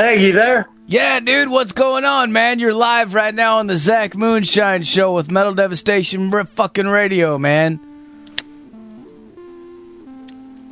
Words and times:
Hey, 0.00 0.28
you 0.28 0.32
there? 0.32 0.66
Yeah, 0.86 1.20
dude, 1.20 1.50
what's 1.50 1.72
going 1.72 2.06
on, 2.06 2.32
man? 2.32 2.58
You're 2.58 2.72
live 2.72 3.12
right 3.12 3.34
now 3.34 3.58
on 3.58 3.66
the 3.66 3.76
Zach 3.76 4.16
Moonshine 4.16 4.82
Show 4.84 5.14
with 5.14 5.30
Metal 5.30 5.52
Devastation 5.52 6.32
r- 6.32 6.46
fucking 6.46 6.88
radio, 6.88 7.36
man. 7.36 7.78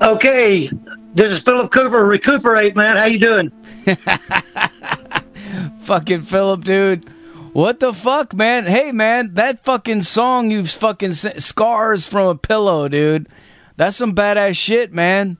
Okay, 0.00 0.70
this 1.12 1.30
is 1.30 1.40
Phillip 1.40 1.70
Cooper. 1.70 2.06
Recuperate, 2.06 2.74
man. 2.74 2.96
How 2.96 3.04
you 3.04 3.18
doing? 3.18 3.52
fucking 5.80 6.22
Phillip, 6.22 6.64
dude. 6.64 7.04
What 7.52 7.80
the 7.80 7.92
fuck, 7.92 8.32
man? 8.32 8.64
Hey, 8.64 8.92
man, 8.92 9.34
that 9.34 9.62
fucking 9.62 10.04
song 10.04 10.50
you've 10.50 10.70
fucking 10.70 11.12
sent, 11.12 11.42
Scars 11.42 12.06
from 12.06 12.28
a 12.28 12.34
Pillow, 12.34 12.88
dude. 12.88 13.28
That's 13.76 13.98
some 13.98 14.14
badass 14.14 14.56
shit, 14.56 14.94
man. 14.94 15.36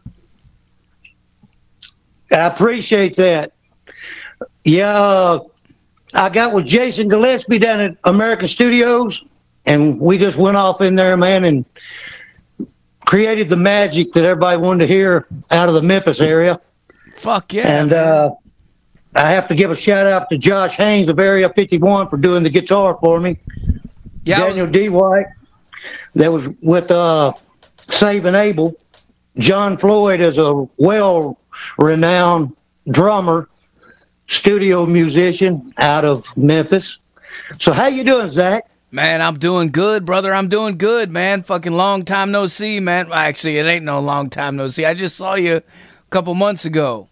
I 2.31 2.49
appreciate 2.49 3.17
that. 3.17 3.55
Yeah, 4.65 4.91
uh, 4.91 5.41
I 6.15 6.29
got 6.29 6.53
with 6.53 6.67
Jason 6.67 7.09
Gillespie 7.09 7.59
down 7.59 7.81
at 7.81 7.97
American 8.05 8.49
Studios, 8.49 9.23
and 9.67 10.01
we 10.01 10.19
just 10.19 10.37
went 10.37 10.57
off 10.57 10.81
in 10.81 10.95
there, 10.95 11.17
man, 11.17 11.45
and 11.45 11.65
created 13.07 13.49
the 13.49 13.57
magic 13.57 14.13
that 14.13 14.25
everybody 14.25 14.61
wanted 14.61 14.87
to 14.87 14.93
hear 14.93 15.27
out 15.51 15.69
of 15.69 15.75
the 15.75 15.83
Memphis 15.83 16.21
area. 16.21 16.61
Fuck 17.17 17.55
yeah. 17.55 17.81
And 17.81 17.93
uh, 17.93 18.35
I 19.15 19.31
have 19.31 19.49
to 19.49 19.55
give 19.55 19.71
a 19.71 19.77
shout 19.77 20.07
out 20.07 20.29
to 20.31 20.39
Josh 20.39 20.77
Haynes 20.77 21.09
of 21.09 21.19
Area 21.19 21.49
51 21.49 22.09
for 22.09 22.17
doing 22.17 22.43
the 22.43 22.51
guitar 22.51 22.99
for 23.01 23.21
me. 23.21 23.39
Yeah, 24.25 24.41
Daniel 24.41 24.67
D. 24.67 24.89
White, 24.91 25.27
that 26.15 26.31
was 26.31 26.49
with 26.61 26.91
uh, 26.91 27.33
Saving 27.89 28.35
Abel. 28.35 28.79
John 29.39 29.79
Floyd 29.79 30.21
is 30.21 30.37
a 30.37 30.69
well 30.77 31.39
renowned 31.79 32.55
drummer, 32.91 33.49
studio 34.29 34.87
musician 34.87 35.75
out 35.79 36.05
of 36.05 36.25
Memphis. 36.37 36.99
So 37.59 37.73
how 37.73 37.89
you 37.89 38.05
doing, 38.05 38.31
Zach? 38.31 38.65
Man, 38.91 39.21
I'm 39.21 39.39
doing 39.39 39.71
good, 39.71 40.07
brother. 40.07 40.33
I'm 40.33 40.49
doing 40.49 40.79
good, 40.79 41.11
man. 41.11 41.43
Fucking 41.43 41.73
long 41.73 42.05
time 42.05 42.31
no 42.31 42.47
see, 42.47 42.81
man. 42.81 43.13
Actually, 43.13 43.59
it 43.59 43.67
ain't 43.67 43.85
no 43.85 44.01
long 44.01 44.31
time 44.31 44.57
no 44.57 44.69
see. 44.69 44.85
I 44.85 44.95
just 44.95 45.17
saw 45.17 45.35
you 45.35 45.57
a 45.57 45.63
couple 46.09 46.35
months 46.35 46.65
ago. 46.65 47.09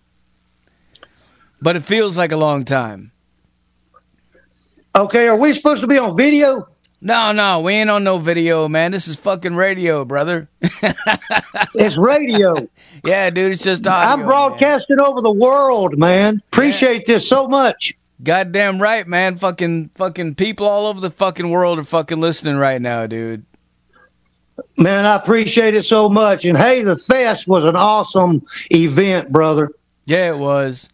But 1.61 1.77
it 1.77 1.84
feels 1.84 2.17
like 2.17 2.33
a 2.33 2.37
long 2.37 2.64
time. 2.64 3.12
Okay, 4.94 5.28
are 5.28 5.39
we 5.39 5.53
supposed 5.53 5.83
to 5.83 5.87
be 5.87 5.98
on 5.98 6.17
video? 6.17 6.69
No, 7.00 7.30
no, 7.33 7.61
we 7.61 7.75
ain't 7.75 7.91
on 7.91 8.05
no 8.05 8.19
video, 8.19 8.69
man. 8.69 8.91
This 8.91 9.06
is 9.06 9.16
fucking 9.16 9.55
radio, 9.55 10.05
brother. 10.05 10.48
it's 10.62 11.97
radio. 11.98 12.69
yeah, 13.05 13.28
dude, 13.30 13.53
it's 13.53 13.62
just 13.62 13.86
audio. 13.86 14.14
I'm 14.14 14.27
broadcasting 14.27 14.97
man. 14.97 15.06
over 15.06 15.20
the 15.20 15.33
world, 15.33 15.98
man. 15.98 16.42
Appreciate 16.53 17.06
yeah. 17.06 17.14
this 17.14 17.28
so 17.28 17.48
much. 17.48 17.94
Goddamn 18.22 18.80
right, 18.80 19.06
man. 19.06 19.36
Fucking 19.36 19.91
fucking 19.94 20.36
people 20.36 20.66
all 20.66 20.86
over 20.86 21.00
the 21.00 21.11
fucking 21.11 21.50
world 21.50 21.78
are 21.78 21.84
fucking 21.84 22.20
listening 22.20 22.56
right 22.56 22.80
now, 22.80 23.06
dude. 23.06 23.44
Man, 24.78 25.05
I 25.05 25.16
appreciate 25.16 25.75
it 25.75 25.84
so 25.84 26.08
much. 26.08 26.47
And 26.47 26.56
hey, 26.56 26.83
the 26.83 26.97
fest 26.97 27.47
was 27.47 27.64
an 27.64 27.77
awesome 27.77 28.47
event, 28.70 29.31
brother. 29.31 29.70
Yeah, 30.06 30.31
it 30.31 30.38
was. 30.38 30.88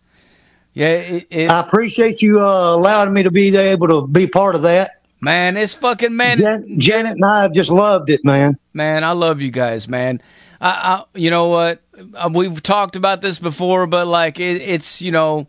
Yeah, 0.75 0.89
it, 0.89 1.27
it, 1.31 1.48
I 1.48 1.61
appreciate 1.61 2.22
you 2.22 2.41
uh, 2.41 2.75
allowing 2.75 3.12
me 3.12 3.22
to 3.22 3.31
be 3.31 3.56
able 3.56 3.87
to 3.89 4.06
be 4.06 4.27
part 4.27 4.56
of 4.56 4.62
that. 4.62 5.02
Man, 5.23 5.56
it's 5.56 5.73
fucking 5.73 6.17
man. 6.17 6.37
Jan- 6.39 6.81
Janet 6.81 7.12
and 7.12 7.25
I 7.25 7.42
have 7.42 7.53
just 7.53 7.70
loved 7.70 8.11
it, 8.11 8.25
man. 8.25 8.59
Man, 8.75 9.05
I 9.05 9.12
love 9.12 9.41
you 9.41 9.53
guys, 9.53 9.89
man. 9.89 10.20
I, 10.61 10.70
I 10.70 11.05
you 11.15 11.31
know 11.31 11.48
what? 11.48 11.81
Uh, 12.15 12.28
we've 12.34 12.61
talked 12.61 12.97
about 12.97 13.23
this 13.23 13.39
before, 13.39 13.87
but 13.87 14.09
like 14.09 14.41
it, 14.41 14.61
it's 14.61 15.00
you 15.00 15.12
know, 15.12 15.47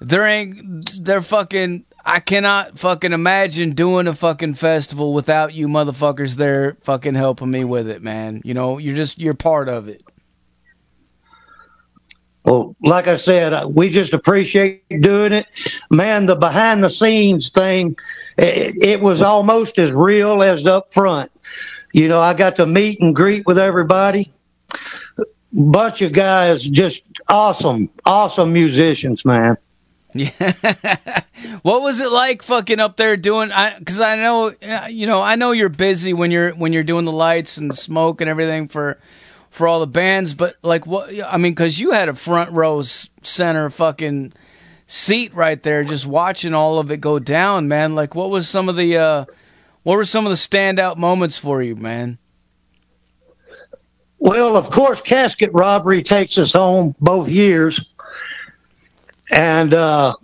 there 0.00 0.26
ain't 0.26 0.90
they're 1.04 1.22
fucking. 1.22 1.84
I 2.04 2.18
cannot 2.18 2.78
fucking 2.78 3.12
imagine 3.12 3.70
doing 3.70 4.08
a 4.08 4.14
fucking 4.14 4.54
festival 4.54 5.12
without 5.12 5.54
you 5.54 5.68
motherfuckers 5.68 6.34
there 6.34 6.78
fucking 6.82 7.14
helping 7.14 7.50
me 7.50 7.62
with 7.62 7.88
it, 7.88 8.02
man. 8.02 8.40
You 8.44 8.54
know, 8.54 8.78
you're 8.78 8.96
just 8.96 9.20
you're 9.20 9.34
part 9.34 9.68
of 9.68 9.86
it. 9.86 10.02
Well, 12.44 12.74
like 12.82 13.06
I 13.06 13.16
said, 13.16 13.52
uh, 13.52 13.68
we 13.70 13.90
just 13.90 14.14
appreciate 14.14 14.82
doing 15.00 15.32
it. 15.32 15.46
Man, 15.90 16.26
the 16.26 16.36
behind 16.36 16.82
the 16.82 16.90
scenes 16.90 17.50
thing, 17.50 17.96
it, 18.38 18.76
it, 18.82 19.00
was 19.00 19.22
almost 19.22 19.78
as 19.78 19.92
real 19.92 20.42
as 20.42 20.64
up 20.66 20.92
front. 20.92 21.30
You 21.92 22.08
know, 22.08 22.20
I 22.20 22.34
got 22.34 22.56
to 22.56 22.66
meet 22.66 23.00
and 23.00 23.14
greet 23.14 23.44
with 23.46 23.58
everybody. 23.58 24.30
Bunch 25.52 26.02
of 26.02 26.12
guys, 26.12 26.62
just 26.62 27.02
awesome, 27.28 27.90
awesome 28.06 28.52
musicians, 28.52 29.24
man. 29.24 29.56
Yeah. 30.14 30.30
what 31.62 31.82
was 31.82 32.00
it 32.00 32.10
like 32.10 32.42
fucking 32.42 32.80
up 32.80 32.96
there 32.96 33.16
doing 33.16 33.52
I 33.52 33.78
cuz 33.78 34.00
I 34.00 34.16
know 34.16 34.48
uh, 34.48 34.88
you 34.90 35.06
know, 35.06 35.22
I 35.22 35.36
know 35.36 35.52
you're 35.52 35.68
busy 35.68 36.12
when 36.12 36.30
you're 36.30 36.50
when 36.50 36.72
you're 36.72 36.82
doing 36.82 37.04
the 37.04 37.12
lights 37.12 37.56
and 37.56 37.76
smoke 37.76 38.20
and 38.20 38.28
everything 38.28 38.66
for 38.66 38.98
for 39.50 39.66
all 39.66 39.80
the 39.80 39.86
bands, 39.86 40.34
but 40.34 40.56
like 40.62 40.86
what 40.86 41.12
I 41.26 41.36
mean, 41.36 41.52
because 41.52 41.78
you 41.78 41.90
had 41.92 42.08
a 42.08 42.14
front 42.14 42.50
row 42.52 42.82
center 43.22 43.70
fucking 43.70 44.32
seat 44.90 45.32
right 45.34 45.62
there, 45.62 45.84
just 45.84 46.04
watching 46.04 46.52
all 46.52 46.78
of 46.78 46.90
it 46.90 47.00
go 47.00 47.18
down, 47.18 47.68
man. 47.68 47.94
Like, 47.94 48.14
what 48.14 48.28
was 48.28 48.48
some 48.48 48.68
of 48.68 48.76
the 48.76 48.96
uh, 48.96 49.24
what 49.84 49.96
were 49.96 50.04
some 50.04 50.26
of 50.26 50.30
the 50.30 50.36
standout 50.36 50.96
moments 50.96 51.38
for 51.38 51.62
you, 51.62 51.76
man? 51.76 52.18
Well, 54.18 54.56
of 54.56 54.70
course, 54.70 55.00
casket 55.00 55.50
robbery 55.52 56.02
takes 56.02 56.36
us 56.36 56.52
home 56.52 56.94
both 57.00 57.30
years, 57.30 57.80
and 59.30 59.72
uh, 59.72 60.14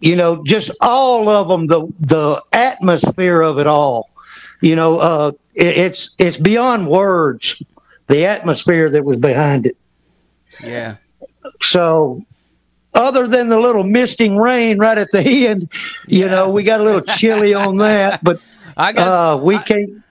you 0.00 0.14
know, 0.14 0.44
just 0.44 0.70
all 0.80 1.28
of 1.28 1.48
them, 1.48 1.66
the 1.66 1.86
the 2.00 2.42
atmosphere 2.52 3.40
of 3.40 3.58
it 3.58 3.66
all. 3.66 4.10
You 4.60 4.76
know, 4.76 4.98
uh, 4.98 5.32
it, 5.54 5.76
it's 5.78 6.10
it's 6.18 6.36
beyond 6.36 6.86
words 6.86 7.60
the 8.08 8.26
atmosphere 8.26 8.90
that 8.90 9.04
was 9.04 9.16
behind 9.16 9.66
it. 9.66 9.76
Yeah. 10.62 10.96
So, 11.60 12.20
other 12.94 13.26
than 13.26 13.48
the 13.48 13.58
little 13.58 13.84
misting 13.84 14.36
rain 14.36 14.78
right 14.78 14.98
at 14.98 15.10
the 15.10 15.46
end, 15.46 15.72
you 16.06 16.24
yeah. 16.24 16.28
know, 16.28 16.50
we 16.50 16.62
got 16.62 16.80
a 16.80 16.84
little 16.84 17.00
chilly 17.02 17.54
on 17.54 17.78
that, 17.78 18.22
but 18.22 18.40
I 18.76 18.92
guess 18.92 19.06
uh, 19.06 19.40
we 19.42 19.56
I, 19.56 19.62
can't. 19.62 20.02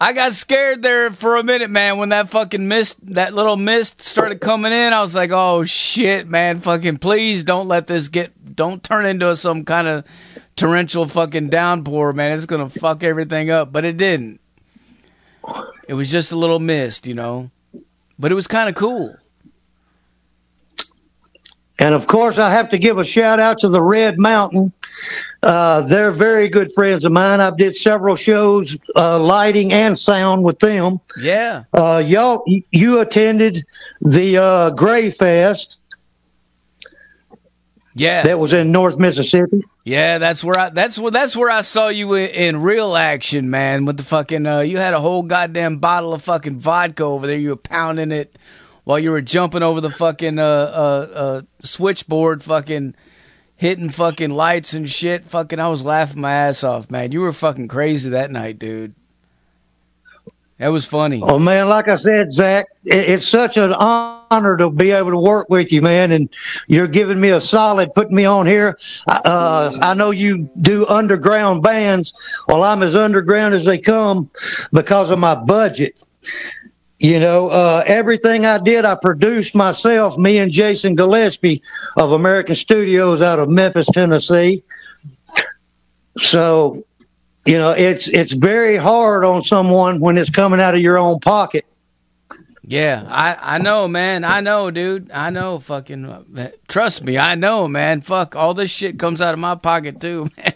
I 0.00 0.12
got 0.12 0.32
scared 0.32 0.82
there 0.82 1.10
for 1.10 1.36
a 1.36 1.42
minute, 1.42 1.70
man. 1.70 1.98
When 1.98 2.10
that 2.10 2.30
fucking 2.30 2.68
mist, 2.68 2.96
that 3.14 3.34
little 3.34 3.56
mist 3.56 4.00
started 4.00 4.40
coming 4.40 4.72
in, 4.72 4.92
I 4.92 5.00
was 5.00 5.14
like, 5.14 5.30
"Oh 5.32 5.64
shit, 5.64 6.28
man! 6.28 6.60
Fucking 6.60 6.98
please 6.98 7.42
don't 7.42 7.66
let 7.66 7.88
this 7.88 8.08
get, 8.08 8.54
don't 8.54 8.82
turn 8.82 9.06
into 9.06 9.36
some 9.36 9.64
kind 9.64 9.88
of 9.88 10.04
torrential 10.54 11.06
fucking 11.06 11.48
downpour, 11.48 12.12
man. 12.12 12.36
It's 12.36 12.46
gonna 12.46 12.68
fuck 12.68 13.02
everything 13.02 13.50
up." 13.50 13.72
But 13.72 13.84
it 13.84 13.96
didn't. 13.96 14.40
It 15.88 15.94
was 15.94 16.10
just 16.10 16.30
a 16.30 16.36
little 16.36 16.60
mist, 16.60 17.06
you 17.06 17.14
know, 17.14 17.50
but 18.18 18.30
it 18.30 18.36
was 18.36 18.46
kind 18.46 18.68
of 18.68 18.76
cool. 18.76 19.16
And 21.78 21.94
of 21.94 22.06
course, 22.06 22.38
I 22.38 22.50
have 22.50 22.70
to 22.70 22.78
give 22.78 22.98
a 22.98 23.04
shout 23.04 23.38
out 23.38 23.60
to 23.60 23.68
the 23.68 23.80
Red 23.80 24.18
Mountain. 24.18 24.72
Uh, 25.42 25.82
they're 25.82 26.10
very 26.10 26.48
good 26.48 26.72
friends 26.72 27.04
of 27.04 27.12
mine. 27.12 27.40
I've 27.40 27.56
did 27.56 27.76
several 27.76 28.16
shows, 28.16 28.76
uh, 28.96 29.20
lighting 29.20 29.72
and 29.72 29.96
sound 29.96 30.42
with 30.42 30.58
them. 30.58 30.98
Yeah. 31.20 31.64
Uh, 31.72 32.02
y'all, 32.04 32.42
you 32.72 33.00
attended 33.00 33.64
the 34.00 34.38
uh, 34.38 34.70
Gray 34.70 35.10
Fest. 35.10 35.78
Yeah. 37.94 38.22
That 38.22 38.38
was 38.40 38.52
in 38.52 38.72
North 38.72 38.98
Mississippi. 38.98 39.62
Yeah, 39.88 40.18
that's 40.18 40.44
where 40.44 40.58
I 40.58 40.68
that's 40.68 40.98
where 40.98 41.10
that's 41.10 41.34
where 41.34 41.50
I 41.50 41.62
saw 41.62 41.88
you 41.88 42.12
in, 42.12 42.28
in 42.28 42.62
real 42.62 42.94
action, 42.94 43.48
man. 43.48 43.86
With 43.86 43.96
the 43.96 44.02
fucking 44.02 44.44
uh, 44.44 44.60
you 44.60 44.76
had 44.76 44.92
a 44.92 45.00
whole 45.00 45.22
goddamn 45.22 45.78
bottle 45.78 46.12
of 46.12 46.22
fucking 46.22 46.58
vodka 46.58 47.04
over 47.04 47.26
there. 47.26 47.38
You 47.38 47.50
were 47.50 47.56
pounding 47.56 48.12
it 48.12 48.36
while 48.88 48.98
you 48.98 49.10
were 49.10 49.20
jumping 49.20 49.62
over 49.62 49.82
the 49.82 49.90
fucking 49.90 50.38
uh, 50.38 50.42
uh, 50.42 51.08
uh, 51.12 51.42
switchboard, 51.60 52.42
fucking 52.42 52.94
hitting 53.54 53.90
fucking 53.90 54.30
lights 54.30 54.72
and 54.72 54.90
shit. 54.90 55.26
Fucking, 55.26 55.60
I 55.60 55.68
was 55.68 55.84
laughing 55.84 56.22
my 56.22 56.32
ass 56.32 56.64
off, 56.64 56.90
man. 56.90 57.12
You 57.12 57.20
were 57.20 57.34
fucking 57.34 57.68
crazy 57.68 58.08
that 58.08 58.30
night, 58.30 58.58
dude. 58.58 58.94
That 60.56 60.68
was 60.68 60.86
funny. 60.86 61.20
Oh 61.22 61.38
man, 61.38 61.68
like 61.68 61.88
I 61.88 61.96
said, 61.96 62.32
Zach, 62.32 62.64
it's 62.82 63.28
such 63.28 63.58
an 63.58 63.74
honor 63.74 64.56
to 64.56 64.70
be 64.70 64.90
able 64.90 65.10
to 65.10 65.18
work 65.18 65.50
with 65.50 65.70
you, 65.70 65.82
man. 65.82 66.10
And 66.10 66.30
you're 66.66 66.88
giving 66.88 67.20
me 67.20 67.28
a 67.28 67.42
solid, 67.42 67.92
putting 67.92 68.16
me 68.16 68.24
on 68.24 68.46
here. 68.46 68.78
Uh, 69.06 69.70
I 69.82 69.92
know 69.92 70.12
you 70.12 70.48
do 70.62 70.86
underground 70.86 71.62
bands. 71.62 72.14
Well, 72.48 72.64
I'm 72.64 72.82
as 72.82 72.96
underground 72.96 73.54
as 73.54 73.66
they 73.66 73.76
come 73.76 74.30
because 74.72 75.10
of 75.10 75.18
my 75.18 75.34
budget. 75.34 76.02
You 77.00 77.20
know, 77.20 77.48
uh, 77.50 77.84
everything 77.86 78.44
I 78.46 78.58
did, 78.58 78.84
I 78.84 78.96
produced 78.96 79.54
myself. 79.54 80.18
Me 80.18 80.38
and 80.38 80.50
Jason 80.50 80.96
Gillespie 80.96 81.62
of 81.96 82.12
American 82.12 82.56
Studios 82.56 83.22
out 83.22 83.38
of 83.38 83.48
Memphis, 83.48 83.86
Tennessee. 83.92 84.64
So 86.20 86.82
you 87.46 87.58
know 87.58 87.70
it's 87.70 88.08
it's 88.08 88.32
very 88.32 88.76
hard 88.76 89.24
on 89.24 89.44
someone 89.44 90.00
when 90.00 90.18
it's 90.18 90.30
coming 90.30 90.60
out 90.60 90.74
of 90.74 90.80
your 90.80 90.98
own 90.98 91.20
pocket 91.20 91.64
Yeah, 92.62 93.04
I 93.08 93.56
I 93.56 93.58
know, 93.58 93.88
man. 93.88 94.24
I 94.24 94.40
know, 94.40 94.70
dude. 94.70 95.10
I 95.12 95.30
know. 95.30 95.58
Fucking 95.58 96.24
trust 96.68 97.02
me. 97.04 97.16
I 97.16 97.34
know, 97.34 97.66
man. 97.68 98.02
Fuck 98.02 98.36
all 98.36 98.52
this 98.54 98.70
shit 98.70 98.98
comes 98.98 99.20
out 99.20 99.32
of 99.32 99.40
my 99.40 99.54
pocket 99.54 100.00
too, 100.00 100.28
man. 100.36 100.52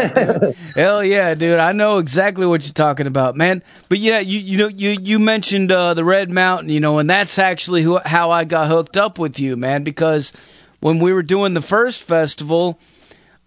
God, 0.00 0.54
hell 0.74 1.04
yeah, 1.04 1.34
dude! 1.34 1.58
I 1.58 1.72
know 1.72 1.98
exactly 1.98 2.46
what 2.46 2.64
you're 2.64 2.72
talking 2.72 3.06
about, 3.06 3.36
man. 3.36 3.62
But 3.88 3.98
yeah, 3.98 4.18
you 4.18 4.38
you 4.40 4.58
know 4.58 4.68
you 4.68 4.96
you 5.00 5.18
mentioned 5.18 5.70
uh, 5.70 5.94
the 5.94 6.04
Red 6.04 6.30
Mountain, 6.30 6.70
you 6.70 6.80
know, 6.80 6.98
and 6.98 7.08
that's 7.08 7.38
actually 7.38 7.82
who, 7.82 7.98
how 8.04 8.30
I 8.30 8.44
got 8.44 8.68
hooked 8.68 8.96
up 8.96 9.18
with 9.18 9.38
you, 9.38 9.56
man. 9.56 9.84
Because 9.84 10.32
when 10.80 10.98
we 10.98 11.12
were 11.12 11.22
doing 11.22 11.54
the 11.54 11.62
first 11.62 12.02
festival, 12.02 12.80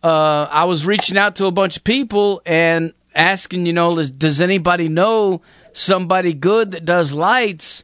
uh, 0.03 0.47
I 0.49 0.65
was 0.65 0.85
reaching 0.85 1.17
out 1.17 1.35
to 1.38 1.47
a 1.47 1.51
bunch 1.51 1.77
of 1.77 1.83
people 1.83 2.41
and 2.45 2.94
asking, 3.13 3.65
you 3.65 3.73
know, 3.73 3.95
does, 3.95 4.11
does 4.11 4.41
anybody 4.41 4.88
know 4.88 5.41
somebody 5.73 6.33
good 6.33 6.71
that 6.71 6.85
does 6.85 7.13
lights? 7.13 7.83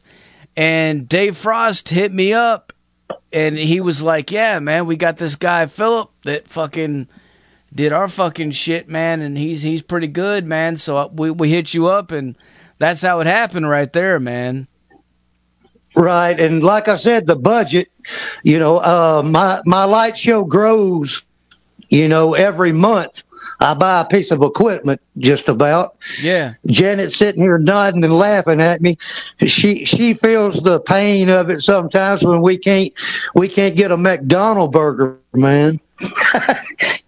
And 0.56 1.08
Dave 1.08 1.36
Frost 1.36 1.88
hit 1.88 2.12
me 2.12 2.32
up, 2.32 2.72
and 3.32 3.56
he 3.58 3.80
was 3.80 4.00
like, 4.00 4.30
"Yeah, 4.30 4.58
man, 4.60 4.86
we 4.86 4.96
got 4.96 5.18
this 5.18 5.36
guy 5.36 5.66
Phillip 5.66 6.10
that 6.22 6.48
fucking." 6.48 7.08
Did 7.74 7.92
our 7.92 8.08
fucking 8.08 8.52
shit, 8.52 8.88
man, 8.88 9.20
and 9.20 9.36
he's 9.36 9.62
he's 9.62 9.82
pretty 9.82 10.06
good, 10.06 10.46
man. 10.46 10.76
So 10.76 11.08
we 11.08 11.30
we 11.30 11.50
hit 11.50 11.74
you 11.74 11.88
up, 11.88 12.12
and 12.12 12.36
that's 12.78 13.02
how 13.02 13.20
it 13.20 13.26
happened, 13.26 13.68
right 13.68 13.92
there, 13.92 14.18
man. 14.18 14.68
Right, 15.96 16.38
and 16.38 16.62
like 16.62 16.88
I 16.88 16.96
said, 16.96 17.26
the 17.26 17.36
budget, 17.36 17.88
you 18.42 18.58
know, 18.58 18.78
uh, 18.78 19.22
my 19.24 19.60
my 19.64 19.84
light 19.84 20.18
show 20.18 20.44
grows, 20.44 21.22
you 21.88 22.08
know, 22.08 22.34
every 22.34 22.72
month. 22.72 23.22
I 23.60 23.74
buy 23.74 24.00
a 24.00 24.04
piece 24.04 24.30
of 24.30 24.42
equipment, 24.42 25.00
just 25.18 25.48
about. 25.48 25.96
Yeah. 26.20 26.54
Janet's 26.66 27.16
sitting 27.16 27.42
here 27.42 27.58
nodding 27.58 28.02
and 28.02 28.12
laughing 28.12 28.60
at 28.60 28.80
me. 28.80 28.98
She 29.46 29.84
she 29.84 30.14
feels 30.14 30.60
the 30.60 30.80
pain 30.80 31.28
of 31.30 31.50
it 31.50 31.62
sometimes 31.62 32.24
when 32.24 32.42
we 32.42 32.56
can't 32.56 32.92
we 33.34 33.48
can't 33.48 33.76
get 33.76 33.92
a 33.92 33.96
McDonald 33.96 34.72
burger, 34.72 35.18
man. 35.34 35.78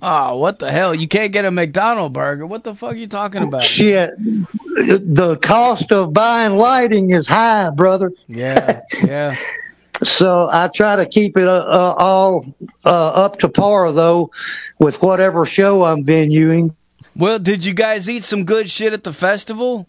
Oh, 0.00 0.36
what 0.38 0.58
the 0.58 0.70
hell? 0.70 0.94
You 0.94 1.08
can't 1.08 1.32
get 1.32 1.44
a 1.44 1.50
McDonald 1.50 2.12
burger. 2.12 2.46
What 2.46 2.64
the 2.64 2.74
fuck 2.74 2.92
are 2.92 2.96
you 2.96 3.06
talking 3.06 3.42
about? 3.42 3.64
Shit. 3.64 4.10
The 4.18 5.38
cost 5.42 5.92
of 5.92 6.12
buying 6.12 6.56
lighting 6.56 7.10
is 7.10 7.26
high, 7.26 7.70
brother. 7.70 8.12
Yeah, 8.28 8.82
yeah. 9.04 9.34
so 10.02 10.48
I 10.52 10.68
try 10.68 10.96
to 10.96 11.06
keep 11.06 11.36
it 11.36 11.46
uh, 11.46 11.64
uh, 11.66 11.94
all 11.98 12.46
uh, 12.84 13.08
up 13.08 13.38
to 13.40 13.48
par, 13.48 13.92
though, 13.92 14.30
with 14.78 15.02
whatever 15.02 15.46
show 15.46 15.84
I'm 15.84 16.04
venuing. 16.04 16.76
Well, 17.14 17.38
did 17.38 17.64
you 17.64 17.74
guys 17.74 18.08
eat 18.08 18.24
some 18.24 18.44
good 18.44 18.70
shit 18.70 18.92
at 18.92 19.04
the 19.04 19.12
festival? 19.12 19.86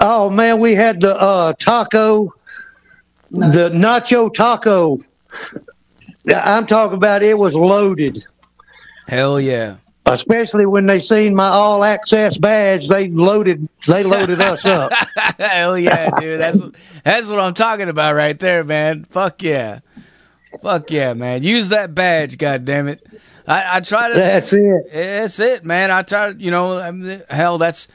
Oh, 0.00 0.30
man, 0.30 0.60
we 0.60 0.74
had 0.74 1.00
the 1.00 1.14
uh, 1.20 1.52
taco, 1.58 2.32
the 3.30 3.70
nacho 3.70 4.32
taco. 4.32 4.98
I'm 6.32 6.66
talking 6.66 6.96
about 6.96 7.22
it 7.22 7.36
was 7.36 7.54
loaded. 7.54 8.24
Hell 9.06 9.40
yeah. 9.40 9.76
Especially 10.06 10.66
when 10.66 10.86
they 10.86 11.00
seen 11.00 11.34
my 11.34 11.48
all 11.48 11.82
access 11.82 12.36
badge, 12.36 12.88
they 12.88 13.08
loaded 13.08 13.68
they 13.86 14.04
loaded 14.04 14.40
us 14.40 14.64
up. 14.64 14.92
Hell 15.38 15.78
yeah, 15.78 16.10
dude. 16.18 16.40
That's 16.40 16.60
that's 17.02 17.28
what 17.28 17.40
I'm 17.40 17.54
talking 17.54 17.88
about 17.88 18.14
right 18.14 18.38
there, 18.38 18.64
man. 18.64 19.04
Fuck 19.10 19.42
yeah. 19.42 19.80
Fuck 20.62 20.90
yeah, 20.90 21.14
man. 21.14 21.42
Use 21.42 21.70
that 21.70 21.94
badge, 21.94 22.36
god 22.36 22.64
damn 22.66 22.88
it. 22.88 23.02
I, 23.46 23.76
I 23.76 23.80
try 23.80 24.08
to 24.08 24.14
That's 24.14 24.52
it. 24.52 24.92
That's 24.92 25.40
it, 25.40 25.64
man. 25.64 25.90
I 25.90 26.02
try 26.02 26.28
you 26.28 26.50
know, 26.50 26.78
I 26.78 26.90
mean, 26.90 27.22
hell 27.30 27.56
that's 27.56 27.88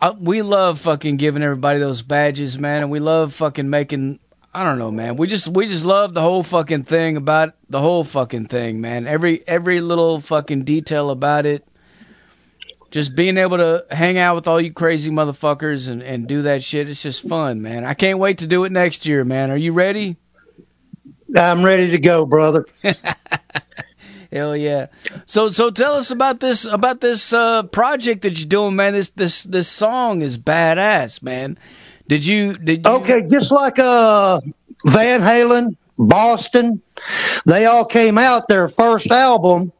I, 0.00 0.10
we 0.10 0.42
love 0.42 0.80
fucking 0.80 1.16
giving 1.16 1.42
everybody 1.42 1.78
those 1.78 2.02
badges, 2.02 2.58
man, 2.58 2.82
and 2.82 2.90
we 2.90 2.98
love 3.00 3.32
fucking 3.32 3.70
making 3.70 4.18
I 4.56 4.64
don't 4.64 4.78
know, 4.78 4.90
man. 4.90 5.16
We 5.16 5.26
just 5.26 5.48
we 5.48 5.66
just 5.66 5.84
love 5.84 6.14
the 6.14 6.22
whole 6.22 6.42
fucking 6.42 6.84
thing 6.84 7.18
about 7.18 7.52
the 7.68 7.78
whole 7.78 8.04
fucking 8.04 8.46
thing, 8.46 8.80
man. 8.80 9.06
Every 9.06 9.46
every 9.46 9.82
little 9.82 10.18
fucking 10.18 10.64
detail 10.64 11.10
about 11.10 11.44
it. 11.44 11.68
Just 12.90 13.14
being 13.14 13.36
able 13.36 13.58
to 13.58 13.84
hang 13.90 14.16
out 14.16 14.34
with 14.34 14.48
all 14.48 14.58
you 14.58 14.72
crazy 14.72 15.10
motherfuckers 15.10 15.90
and, 15.90 16.02
and 16.02 16.26
do 16.26 16.40
that 16.42 16.64
shit, 16.64 16.88
it's 16.88 17.02
just 17.02 17.28
fun, 17.28 17.60
man. 17.60 17.84
I 17.84 17.92
can't 17.92 18.18
wait 18.18 18.38
to 18.38 18.46
do 18.46 18.64
it 18.64 18.72
next 18.72 19.04
year, 19.04 19.24
man. 19.26 19.50
Are 19.50 19.58
you 19.58 19.72
ready? 19.74 20.16
I'm 21.36 21.62
ready 21.62 21.90
to 21.90 21.98
go, 21.98 22.24
brother. 22.24 22.64
Hell 24.32 24.56
yeah! 24.56 24.86
So 25.26 25.50
so 25.50 25.70
tell 25.70 25.96
us 25.96 26.10
about 26.10 26.40
this 26.40 26.64
about 26.64 27.02
this 27.02 27.30
uh, 27.30 27.64
project 27.64 28.22
that 28.22 28.38
you're 28.38 28.48
doing, 28.48 28.74
man. 28.74 28.94
This 28.94 29.10
this 29.10 29.42
this 29.42 29.68
song 29.68 30.22
is 30.22 30.38
badass, 30.38 31.22
man. 31.22 31.58
Did 32.08 32.24
you? 32.24 32.54
Did 32.54 32.86
you? 32.86 32.92
Okay, 32.92 33.26
just 33.28 33.50
like 33.50 33.78
uh, 33.78 34.40
Van 34.86 35.20
Halen, 35.20 35.76
Boston, 35.98 36.80
they 37.44 37.66
all 37.66 37.84
came 37.84 38.18
out 38.18 38.48
their 38.48 38.68
first 38.68 39.10
album. 39.10 39.72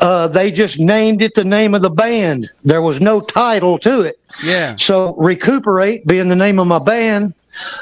Uh, 0.00 0.26
they 0.28 0.50
just 0.50 0.78
named 0.80 1.22
it 1.22 1.34
the 1.34 1.44
name 1.44 1.74
of 1.74 1.82
the 1.82 1.90
band. 1.90 2.50
There 2.64 2.82
was 2.82 3.00
no 3.00 3.20
title 3.20 3.78
to 3.80 4.02
it. 4.02 4.18
Yeah. 4.42 4.76
So 4.76 5.14
recuperate 5.14 6.06
being 6.06 6.28
the 6.28 6.36
name 6.36 6.58
of 6.58 6.66
my 6.66 6.80
band. 6.80 7.34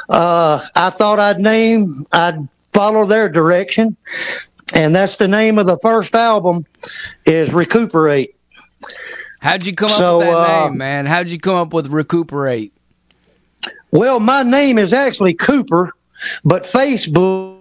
Uh, 0.08 0.60
I 0.76 0.90
thought 0.90 1.18
I'd 1.18 1.40
name, 1.40 2.06
I'd 2.12 2.46
follow 2.74 3.06
their 3.06 3.28
direction, 3.28 3.96
and 4.74 4.94
that's 4.94 5.16
the 5.16 5.26
name 5.26 5.58
of 5.58 5.66
the 5.66 5.78
first 5.78 6.14
album 6.14 6.66
is 7.24 7.52
recuperate. 7.52 8.36
How'd 9.40 9.64
you 9.64 9.74
come 9.74 9.88
so, 9.88 10.20
up 10.20 10.26
with 10.26 10.36
that 10.36 10.62
uh, 10.62 10.68
name, 10.68 10.78
man? 10.78 11.06
How'd 11.06 11.28
you 11.28 11.38
come 11.38 11.56
up 11.56 11.72
with 11.72 11.88
recuperate? 11.88 12.73
Well, 13.94 14.18
my 14.18 14.42
name 14.42 14.76
is 14.76 14.92
actually 14.92 15.34
Cooper, 15.34 15.92
but 16.44 16.64
Facebook 16.64 17.60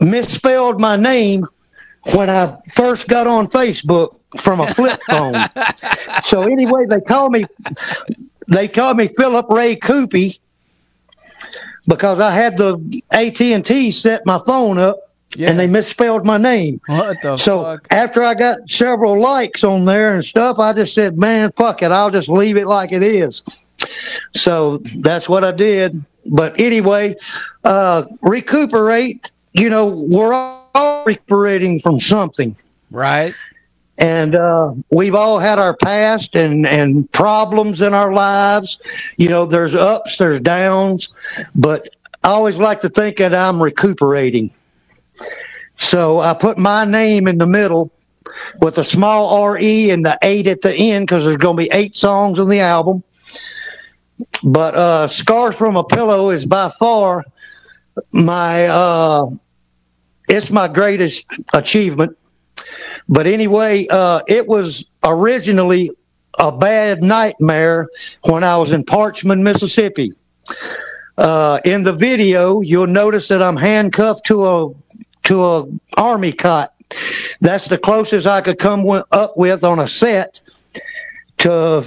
misspelled 0.00 0.80
my 0.80 0.96
name 0.96 1.46
when 2.14 2.30
I 2.30 2.56
first 2.72 3.06
got 3.06 3.26
on 3.26 3.48
Facebook 3.48 4.16
from 4.40 4.60
a 4.60 4.72
flip 4.72 4.98
phone. 5.10 5.34
so 6.22 6.44
anyway, 6.44 6.86
they 6.86 7.02
call 7.02 7.28
me 7.28 7.44
they 8.48 8.68
call 8.68 8.94
me 8.94 9.08
Phillip 9.18 9.50
Ray 9.50 9.76
Coopey 9.76 10.38
because 11.86 12.18
I 12.18 12.30
had 12.30 12.56
the 12.56 13.02
AT 13.10 13.38
and 13.38 13.64
T 13.66 13.90
set 13.90 14.24
my 14.24 14.40
phone 14.46 14.78
up. 14.78 14.96
Yeah. 15.36 15.50
And 15.50 15.60
they 15.60 15.68
misspelled 15.68 16.26
my 16.26 16.38
name. 16.38 16.80
What 16.86 17.18
the 17.22 17.36
so 17.36 17.62
fuck? 17.62 17.86
after 17.92 18.24
I 18.24 18.34
got 18.34 18.68
several 18.68 19.20
likes 19.20 19.62
on 19.62 19.84
there 19.84 20.12
and 20.12 20.24
stuff, 20.24 20.58
I 20.58 20.72
just 20.72 20.92
said, 20.92 21.20
"Man, 21.20 21.52
fuck 21.52 21.84
it, 21.84 21.92
I'll 21.92 22.10
just 22.10 22.28
leave 22.28 22.56
it 22.56 22.66
like 22.66 22.90
it 22.90 23.04
is." 23.04 23.40
So 24.34 24.78
that's 25.00 25.28
what 25.28 25.44
I 25.44 25.52
did. 25.52 25.94
But 26.26 26.58
anyway, 26.58 27.16
uh, 27.64 28.04
recuperate, 28.20 29.30
you 29.52 29.70
know, 29.70 30.06
we're 30.08 30.32
all 30.32 31.04
recuperating 31.04 31.80
from 31.80 32.00
something. 32.00 32.56
Right. 32.90 33.34
And 33.98 34.34
uh, 34.34 34.72
we've 34.90 35.14
all 35.14 35.38
had 35.38 35.58
our 35.58 35.76
past 35.76 36.34
and, 36.34 36.66
and 36.66 37.10
problems 37.12 37.82
in 37.82 37.92
our 37.92 38.12
lives. 38.12 38.78
You 39.18 39.28
know, 39.28 39.44
there's 39.44 39.74
ups, 39.74 40.16
there's 40.16 40.40
downs, 40.40 41.10
but 41.54 41.88
I 42.24 42.30
always 42.30 42.58
like 42.58 42.80
to 42.82 42.88
think 42.88 43.18
that 43.18 43.34
I'm 43.34 43.62
recuperating. 43.62 44.50
So 45.76 46.20
I 46.20 46.34
put 46.34 46.58
my 46.58 46.84
name 46.84 47.28
in 47.28 47.38
the 47.38 47.46
middle 47.46 47.90
with 48.60 48.78
a 48.78 48.84
small 48.84 49.48
RE 49.48 49.90
and 49.90 50.04
the 50.04 50.18
eight 50.22 50.46
at 50.46 50.62
the 50.62 50.74
end 50.74 51.06
because 51.06 51.24
there's 51.24 51.36
going 51.36 51.56
to 51.56 51.62
be 51.62 51.70
eight 51.72 51.96
songs 51.96 52.38
on 52.38 52.48
the 52.48 52.60
album. 52.60 53.02
But 54.42 54.74
uh, 54.74 55.08
"Scars 55.08 55.56
from 55.56 55.76
a 55.76 55.84
Pillow" 55.84 56.30
is 56.30 56.46
by 56.46 56.70
far 56.78 57.24
my 58.12 58.66
uh, 58.66 59.26
it's 60.28 60.50
my 60.50 60.68
greatest 60.68 61.26
achievement. 61.54 62.16
But 63.08 63.26
anyway, 63.26 63.86
uh, 63.90 64.20
it 64.28 64.46
was 64.46 64.84
originally 65.04 65.90
a 66.38 66.52
bad 66.52 67.02
nightmare 67.02 67.88
when 68.22 68.44
I 68.44 68.56
was 68.56 68.70
in 68.70 68.84
Parchman, 68.84 69.42
Mississippi. 69.42 70.12
Uh, 71.18 71.60
in 71.64 71.82
the 71.82 71.92
video, 71.92 72.60
you'll 72.60 72.86
notice 72.86 73.28
that 73.28 73.42
I'm 73.42 73.56
handcuffed 73.56 74.24
to 74.26 74.46
a 74.46 74.70
to 75.24 75.44
a 75.44 75.64
army 75.96 76.32
cot. 76.32 76.72
That's 77.40 77.68
the 77.68 77.78
closest 77.78 78.26
I 78.26 78.40
could 78.40 78.58
come 78.58 78.86
up 79.12 79.36
with 79.36 79.64
on 79.64 79.78
a 79.78 79.88
set 79.88 80.40
to 81.38 81.84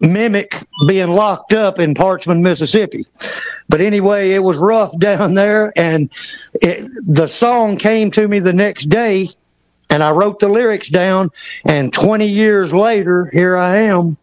mimic 0.00 0.66
being 0.86 1.08
locked 1.08 1.52
up 1.52 1.78
in 1.78 1.94
Parchman, 1.94 2.42
Mississippi. 2.42 3.04
But 3.68 3.80
anyway, 3.80 4.30
it 4.32 4.42
was 4.42 4.56
rough 4.56 4.96
down 4.98 5.34
there, 5.34 5.72
and 5.76 6.10
it, 6.54 6.88
the 7.06 7.26
song 7.26 7.76
came 7.76 8.10
to 8.12 8.28
me 8.28 8.38
the 8.38 8.52
next 8.52 8.88
day, 8.88 9.28
and 9.90 10.02
I 10.02 10.10
wrote 10.10 10.40
the 10.40 10.48
lyrics 10.48 10.88
down. 10.88 11.30
And 11.64 11.92
20 11.92 12.26
years 12.26 12.72
later, 12.72 13.30
here 13.32 13.56
I 13.56 13.78
am, 13.82 14.16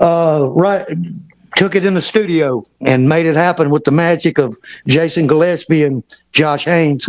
uh, 0.00 0.48
right. 0.50 0.86
Took 1.56 1.74
it 1.74 1.84
in 1.84 1.94
the 1.94 2.02
studio 2.02 2.62
and 2.82 3.08
made 3.08 3.26
it 3.26 3.34
happen 3.34 3.70
with 3.70 3.82
the 3.82 3.90
magic 3.90 4.38
of 4.38 4.56
Jason 4.86 5.26
Gillespie 5.26 5.82
and 5.82 6.04
Josh 6.32 6.64
Haynes. 6.66 7.08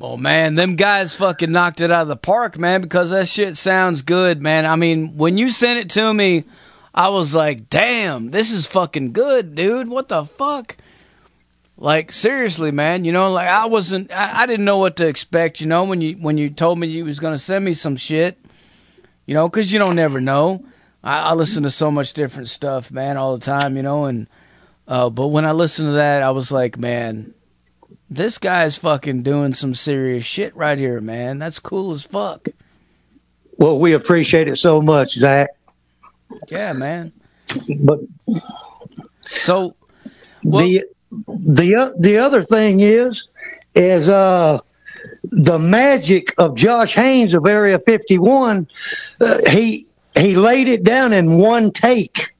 Oh 0.00 0.16
man, 0.16 0.54
them 0.54 0.76
guys 0.76 1.14
fucking 1.14 1.52
knocked 1.52 1.82
it 1.82 1.90
out 1.90 2.02
of 2.02 2.08
the 2.08 2.16
park, 2.16 2.58
man, 2.58 2.80
because 2.80 3.10
that 3.10 3.28
shit 3.28 3.58
sounds 3.58 4.00
good, 4.00 4.40
man. 4.40 4.64
I 4.64 4.76
mean, 4.76 5.18
when 5.18 5.36
you 5.36 5.50
sent 5.50 5.78
it 5.78 5.90
to 5.90 6.14
me, 6.14 6.44
I 6.94 7.08
was 7.08 7.34
like, 7.34 7.70
damn, 7.70 8.30
this 8.30 8.52
is 8.52 8.66
fucking 8.66 9.12
good, 9.12 9.54
dude. 9.54 9.88
What 9.88 10.08
the 10.08 10.24
fuck? 10.24 10.76
Like 11.76 12.12
seriously, 12.12 12.70
man. 12.72 13.04
You 13.04 13.12
know, 13.12 13.32
like 13.32 13.48
I 13.48 13.66
wasn't, 13.66 14.12
I, 14.12 14.42
I 14.42 14.46
didn't 14.46 14.66
know 14.66 14.78
what 14.78 14.96
to 14.96 15.06
expect. 15.06 15.60
You 15.60 15.66
know, 15.66 15.84
when 15.84 16.00
you 16.00 16.14
when 16.14 16.36
you 16.36 16.50
told 16.50 16.78
me 16.78 16.88
you 16.88 17.04
was 17.04 17.20
gonna 17.20 17.38
send 17.38 17.64
me 17.64 17.74
some 17.74 17.96
shit. 17.96 18.38
You 19.26 19.34
know, 19.34 19.48
because 19.48 19.72
you 19.72 19.78
don't 19.78 19.96
never 19.96 20.20
know. 20.20 20.64
I, 21.02 21.30
I 21.30 21.34
listen 21.34 21.62
to 21.62 21.70
so 21.70 21.90
much 21.90 22.12
different 22.12 22.48
stuff, 22.48 22.90
man, 22.90 23.16
all 23.16 23.36
the 23.36 23.44
time. 23.44 23.76
You 23.76 23.82
know, 23.82 24.04
and 24.04 24.26
uh, 24.86 25.08
but 25.08 25.28
when 25.28 25.44
I 25.44 25.52
listened 25.52 25.88
to 25.88 25.92
that, 25.92 26.22
I 26.22 26.32
was 26.32 26.50
like, 26.50 26.76
man, 26.76 27.32
this 28.10 28.38
guy's 28.38 28.76
fucking 28.76 29.22
doing 29.22 29.54
some 29.54 29.74
serious 29.74 30.24
shit 30.24 30.54
right 30.56 30.76
here, 30.76 31.00
man. 31.00 31.38
That's 31.38 31.60
cool 31.60 31.92
as 31.92 32.02
fuck. 32.02 32.48
Well, 33.56 33.78
we 33.78 33.92
appreciate 33.92 34.48
it 34.48 34.56
so 34.56 34.82
much, 34.82 35.14
Zach. 35.14 35.50
Yeah, 36.48 36.72
man. 36.72 37.12
But 37.80 38.00
So, 39.38 39.74
well, 40.44 40.66
the 40.66 40.84
the 41.26 41.94
the 41.98 42.18
other 42.18 42.42
thing 42.42 42.80
is 42.80 43.24
is 43.74 44.08
uh 44.08 44.58
the 45.24 45.58
magic 45.58 46.34
of 46.38 46.54
Josh 46.56 46.94
Haynes 46.94 47.34
of 47.34 47.46
Area 47.46 47.78
51. 47.86 48.68
Uh, 49.20 49.38
he 49.50 49.86
he 50.16 50.36
laid 50.36 50.68
it 50.68 50.84
down 50.84 51.12
in 51.12 51.38
one 51.38 51.70
take. 51.72 52.34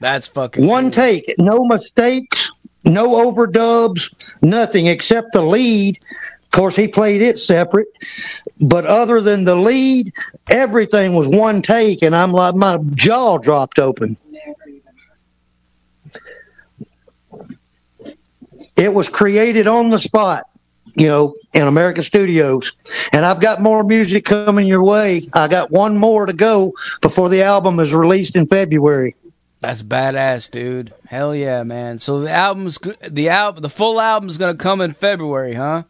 that's 0.00 0.28
fucking 0.28 0.66
One 0.66 0.90
cool. 0.90 0.90
take, 0.90 1.24
no 1.38 1.64
mistakes, 1.64 2.50
no 2.84 3.30
overdubs, 3.32 4.10
nothing 4.42 4.86
except 4.86 5.32
the 5.32 5.42
lead. 5.42 5.98
Of 6.42 6.50
course, 6.50 6.76
he 6.76 6.88
played 6.88 7.22
it 7.22 7.38
separate, 7.38 7.88
but 8.60 8.84
other 8.84 9.20
than 9.20 9.44
the 9.44 9.54
lead, 9.54 10.12
everything 10.50 11.14
was 11.14 11.26
one 11.28 11.62
take, 11.62 12.02
and 12.02 12.14
I'm 12.14 12.32
like, 12.32 12.54
my 12.54 12.78
jaw 12.94 13.38
dropped 13.38 13.78
open. 13.78 14.16
It 18.76 18.94
was 18.94 19.08
created 19.08 19.66
on 19.66 19.90
the 19.90 19.98
spot, 19.98 20.44
you 20.94 21.06
know, 21.06 21.34
in 21.52 21.66
American 21.66 22.02
studios. 22.02 22.72
And 23.12 23.26
I've 23.26 23.40
got 23.40 23.60
more 23.60 23.84
music 23.84 24.24
coming 24.24 24.66
your 24.66 24.82
way. 24.82 25.26
I 25.34 25.48
got 25.48 25.70
one 25.70 25.98
more 25.98 26.24
to 26.24 26.32
go 26.32 26.72
before 27.02 27.28
the 27.28 27.42
album 27.42 27.78
is 27.78 27.92
released 27.92 28.36
in 28.36 28.46
February. 28.46 29.16
That's 29.60 29.82
badass, 29.82 30.50
dude. 30.50 30.94
Hell 31.06 31.34
yeah, 31.34 31.62
man. 31.64 31.98
So 31.98 32.20
the 32.20 32.30
album's 32.30 32.78
the 33.06 33.28
album, 33.28 33.62
the 33.62 33.68
full 33.68 34.00
album's 34.00 34.38
gonna 34.38 34.54
come 34.54 34.80
in 34.80 34.94
February, 34.94 35.52
huh? 35.52 35.82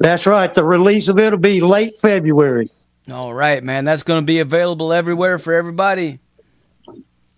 That's 0.00 0.26
right. 0.26 0.52
The 0.52 0.64
release 0.64 1.08
of 1.08 1.18
it 1.18 1.30
will 1.30 1.38
be 1.38 1.60
late 1.60 1.98
February. 1.98 2.70
All 3.12 3.32
right, 3.32 3.62
man. 3.62 3.84
That's 3.84 4.02
gonna 4.02 4.22
be 4.22 4.40
available 4.40 4.92
everywhere 4.92 5.38
for 5.38 5.52
everybody. 5.54 6.18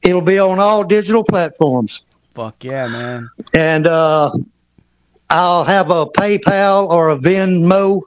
It'll 0.03 0.23
be 0.23 0.39
on 0.39 0.59
all 0.59 0.83
digital 0.85 1.23
platforms. 1.23 2.01
Fuck 2.35 2.65
yeah, 2.65 2.87
man. 2.89 3.29
And 3.53 3.87
uh, 3.87 4.31
I'll 5.29 5.65
have 5.65 5.91
a 5.91 6.07
PayPal 6.07 6.89
or 6.89 7.11
a 7.11 7.17
Venmo 7.19 8.01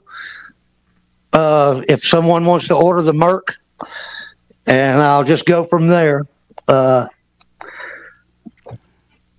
uh, 1.33 1.81
if 1.87 2.03
someone 2.05 2.45
wants 2.45 2.67
to 2.69 2.75
order 2.75 3.01
the 3.01 3.13
Merc. 3.13 3.55
And 4.65 5.01
I'll 5.01 5.23
just 5.23 5.45
go 5.45 5.65
from 5.65 5.87
there. 5.87 6.21
Uh, 6.67 7.07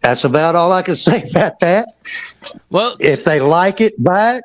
that's 0.01 0.25
about 0.25 0.55
all 0.55 0.71
I 0.71 0.83
can 0.83 0.97
say 0.97 1.29
about 1.31 1.59
that. 1.61 1.89
Well, 2.71 2.97
If 3.01 3.25
they 3.25 3.41
like 3.41 3.81
it, 3.81 4.03
buy 4.03 4.37
it. 4.37 4.45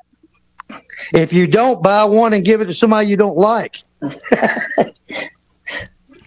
If 1.13 1.33
you 1.33 1.47
don't, 1.47 1.81
buy 1.83 2.03
one 2.05 2.33
and 2.33 2.43
give 2.45 2.61
it 2.61 2.65
to 2.65 2.73
somebody 2.73 3.07
you 3.07 3.17
don't 3.17 3.37
like. 3.37 3.83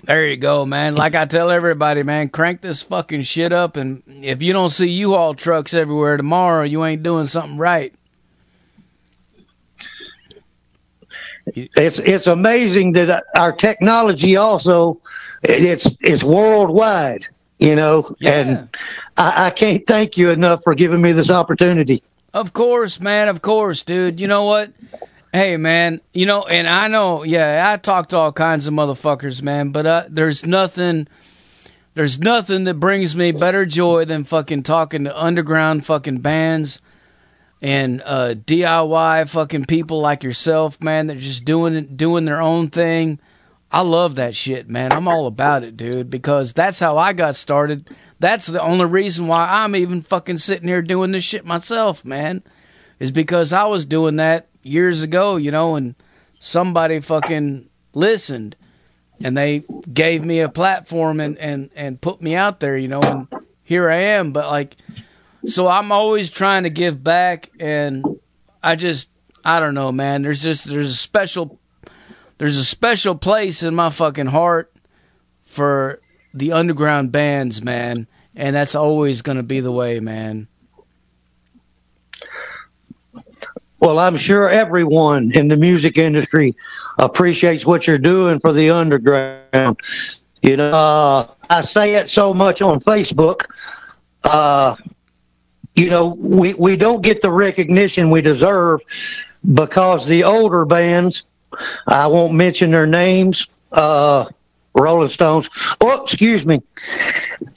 there 0.05 0.27
you 0.29 0.37
go, 0.37 0.67
man. 0.67 0.95
Like 0.95 1.15
I 1.15 1.27
tell 1.27 1.51
everybody, 1.51 2.03
man, 2.03 2.29
crank 2.29 2.61
this 2.61 2.83
fucking 2.83 3.23
shit 3.23 3.53
up, 3.53 3.77
and 3.77 4.03
if 4.07 4.43
you 4.43 4.53
don't 4.53 4.71
see 4.71 4.89
U-Haul 4.89 5.35
trucks 5.35 5.75
everywhere 5.75 6.17
tomorrow, 6.17 6.65
you 6.65 6.85
ain't 6.85 7.03
doing 7.03 7.27
something 7.27 7.59
right. 7.59 7.95
it's 11.47 11.99
it's 11.99 12.27
amazing 12.27 12.93
that 12.93 13.25
our 13.37 13.53
technology 13.53 14.37
also 14.37 15.01
it's 15.43 15.91
it's 16.01 16.23
worldwide 16.23 17.27
you 17.59 17.75
know 17.75 18.15
Yeah. 18.21 18.31
and 18.41 18.69
I, 19.17 19.47
I 19.47 19.51
can't 19.51 19.87
thank 19.87 20.17
you 20.17 20.31
enough 20.31 20.63
for 20.63 20.75
giving 20.75 21.03
me 21.03 21.13
this 21.13 21.31
opportunity 21.31 22.03
Of 22.35 22.53
course, 22.53 23.01
man. 23.01 23.29
Of 23.29 23.43
course, 23.43 23.83
dude. 23.83 24.21
You 24.21 24.29
know 24.29 24.45
what? 24.45 24.73
Hey, 25.33 25.57
man. 25.57 26.01
You 26.15 26.27
know, 26.27 26.45
and 26.45 26.69
I 26.69 26.89
know. 26.89 27.23
Yeah, 27.25 27.71
I 27.73 27.77
talk 27.77 28.09
to 28.11 28.17
all 28.17 28.33
kinds 28.33 28.67
of 28.67 28.75
motherfuckers, 28.75 29.43
man. 29.43 29.71
But 29.71 29.87
uh, 29.87 30.05
there's 30.09 30.47
nothing. 30.47 31.09
There's 31.95 32.19
nothing 32.19 32.65
that 32.65 32.75
brings 32.75 33.15
me 33.15 33.33
better 33.33 33.67
joy 33.67 34.07
than 34.07 34.25
fucking 34.25 34.63
talking 34.63 35.05
to 35.05 35.21
underground 35.21 35.85
fucking 35.85 36.21
bands 36.21 36.81
and 37.61 38.03
uh, 38.05 38.35
DIY 38.35 39.29
fucking 39.29 39.67
people 39.67 40.01
like 40.01 40.23
yourself, 40.23 40.83
man. 40.83 41.09
That 41.09 41.19
just 41.19 41.45
doing 41.45 41.95
doing 41.97 42.25
their 42.25 42.41
own 42.41 42.69
thing. 42.69 43.21
I 43.71 43.81
love 43.83 44.17
that 44.17 44.35
shit, 44.35 44.69
man. 44.69 44.93
I'm 44.93 45.09
all 45.09 45.27
about 45.27 45.65
it, 45.65 45.77
dude, 45.77 46.11
because 46.11 46.53
that's 46.53 46.79
how 46.79 46.99
I 46.99 47.15
got 47.15 47.37
started. 47.37 47.89
That's 48.23 48.47
the 48.47 48.63
only 48.63 48.87
reason 48.87 49.27
why 49.27 49.49
I'm 49.51 49.75
even 49.75 50.01
fucking 50.01 50.39
sitting 50.39 50.69
here 50.69 50.81
doing 50.81 51.11
this 51.11 51.25
shit 51.25 51.45
myself, 51.45 52.05
man. 52.05 52.45
Is 53.01 53.11
because 53.11 53.53
I 53.53 53.65
was 53.65 53.85
doing 53.85 54.15
that 54.17 54.47
years 54.63 55.03
ago, 55.03 55.35
you 55.35 55.51
know, 55.51 55.75
and 55.75 55.97
somebody 56.39 57.01
fucking 57.01 57.69
listened 57.95 58.55
and 59.25 59.37
they 59.37 59.65
gave 59.93 60.25
me 60.25 60.39
a 60.39 60.49
platform 60.49 61.19
and, 61.19 61.37
and, 61.39 61.71
and 61.75 62.01
put 62.01 62.23
me 62.23 62.37
out 62.37 62.61
there, 62.61 62.77
you 62.77 62.87
know, 62.87 63.01
and 63.01 63.27
here 63.65 63.91
I 63.91 63.97
am. 63.97 64.31
But 64.31 64.47
like, 64.47 64.77
so 65.45 65.67
I'm 65.67 65.91
always 65.91 66.31
trying 66.31 66.63
to 66.63 66.71
give 66.71 67.03
back 67.03 67.51
and 67.59 68.05
I 68.63 68.77
just, 68.77 69.09
I 69.45 69.59
don't 69.59 69.75
know, 69.75 69.91
man. 69.91 70.23
There's 70.23 70.43
just, 70.43 70.65
there's 70.67 70.91
a 70.91 70.95
special, 70.95 71.59
there's 72.39 72.57
a 72.57 72.65
special 72.65 73.17
place 73.17 73.65
in 73.65 73.75
my 73.75 73.91
fucking 73.91 74.27
heart 74.27 74.73
for 75.43 76.02
the 76.35 76.53
underground 76.53 77.13
bands, 77.13 77.63
man. 77.63 78.07
And 78.35 78.57
that's 78.57 78.75
always 78.75 79.23
going 79.23 79.37
to 79.37 79.43
be 79.43 79.61
the 79.61 79.73
way, 79.73 80.01
man. 80.01 80.49
well 83.83 83.99
i'm 83.99 84.17
sure 84.17 84.49
everyone 84.49 85.33
in 85.35 85.49
the 85.49 85.57
music 85.57 85.99
industry 85.99 86.55
appreciates 86.99 87.67
what 87.67 87.87
you're 87.87 87.99
doing 87.99 88.39
for 88.39 88.53
the 88.53 88.71
underground 88.71 89.77
you 90.43 90.57
know 90.57 90.71
uh, 90.71 91.27
i 91.51 91.61
say 91.61 91.95
it 91.95 92.09
so 92.09 92.33
much 92.33 92.63
on 92.63 92.81
facebook 92.81 93.45
uh, 94.25 94.77
you 95.75 95.91
know 95.91 96.15
we, 96.19 96.55
we 96.55 96.77
don't 96.77 97.03
get 97.03 97.21
the 97.23 97.31
recognition 97.31 98.09
we 98.09 98.23
deserve 98.23 98.81
because 99.53 100.07
the 100.07 100.23
older 100.23 100.65
bands 100.65 101.25
i 101.89 102.07
won't 102.07 102.33
mention 102.33 102.71
their 102.71 102.87
names 102.87 103.49
uh, 103.73 104.25
rolling 104.75 105.09
stones. 105.09 105.49
Oh 105.81 106.03
excuse 106.03 106.47
me. 106.47 106.63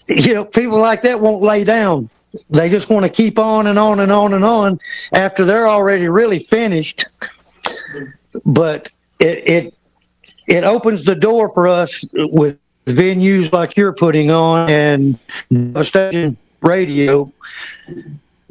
You 0.07 0.35
know 0.35 0.45
people 0.45 0.79
like 0.79 1.01
that 1.03 1.19
won't 1.19 1.41
lay 1.41 1.63
down. 1.63 2.09
They 2.49 2.69
just 2.69 2.89
want 2.89 3.05
to 3.05 3.09
keep 3.09 3.39
on 3.39 3.67
and 3.67 3.79
on 3.79 3.99
and 4.01 4.11
on 4.11 4.33
and 4.33 4.43
on 4.43 4.79
after 5.13 5.45
they're 5.45 5.67
already 5.67 6.07
really 6.07 6.39
finished. 6.39 7.05
But 8.45 8.91
it 9.19 9.47
it 9.47 9.73
it 10.47 10.63
opens 10.63 11.03
the 11.03 11.15
door 11.15 11.51
for 11.53 11.67
us 11.67 12.03
with 12.13 12.59
venues 12.85 13.51
like 13.51 13.75
you're 13.77 13.93
putting 13.93 14.29
on 14.29 14.69
and 14.69 15.19
station 15.85 16.37
radio. 16.61 17.25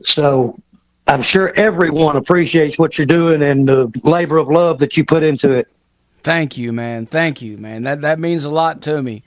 So 0.04 0.59
i'm 1.06 1.23
sure 1.23 1.52
everyone 1.56 2.16
appreciates 2.16 2.78
what 2.78 2.97
you're 2.97 3.06
doing 3.06 3.42
and 3.42 3.68
the 3.68 4.00
labor 4.04 4.38
of 4.38 4.49
love 4.49 4.78
that 4.78 4.97
you 4.97 5.04
put 5.04 5.23
into 5.23 5.50
it 5.50 5.68
Thank 6.25 6.57
you, 6.57 6.73
man. 6.73 7.04
Thank 7.04 7.43
you, 7.43 7.59
man. 7.59 7.83
That 7.83 8.00
that 8.00 8.19
means 8.19 8.45
a 8.45 8.50
lot 8.50 8.81
to 8.83 9.02
me. 9.02 9.23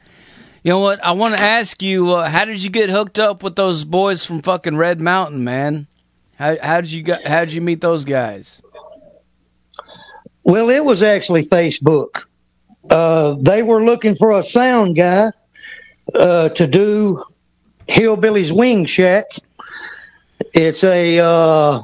You 0.64 0.72
know 0.72 0.80
what? 0.80 1.02
I 1.06 1.12
want 1.12 1.38
to 1.38 1.42
ask 1.42 1.82
you, 1.84 2.12
uh, 2.12 2.28
how 2.28 2.44
did 2.44 2.62
you 2.62 2.72
get 2.72 2.90
hooked 2.90 3.20
up 3.20 3.44
with 3.44 3.56
those 3.56 3.86
boys 3.86 4.26
from 4.26 4.42
fucking 4.42 4.76
Red 4.76 5.00
Mountain, 5.00 5.44
man? 5.44 5.86
How 6.38 6.58
how 6.60 6.82
did 6.82 6.92
you 6.92 7.04
got 7.04 7.24
how 7.24 7.46
did 7.46 7.54
you 7.54 7.62
meet 7.62 7.82
those 7.82 8.04
guys? 8.04 8.64
Well, 10.44 10.72
it 10.72 10.84
was 10.84 11.04
actually 11.04 11.46
Facebook. 11.46 12.24
Uh, 12.90 13.36
they 13.42 13.62
were 13.62 13.84
looking 13.84 14.16
for 14.16 14.32
a 14.32 14.44
sound 14.44 14.96
guy 14.96 15.32
uh, 16.16 16.50
to 16.50 16.66
do 16.66 17.24
Hillbilly's 17.88 18.52
Wing 18.52 18.86
Shack. 18.88 19.26
It's 20.56 20.84
a 20.84 21.20
uh, 21.20 21.82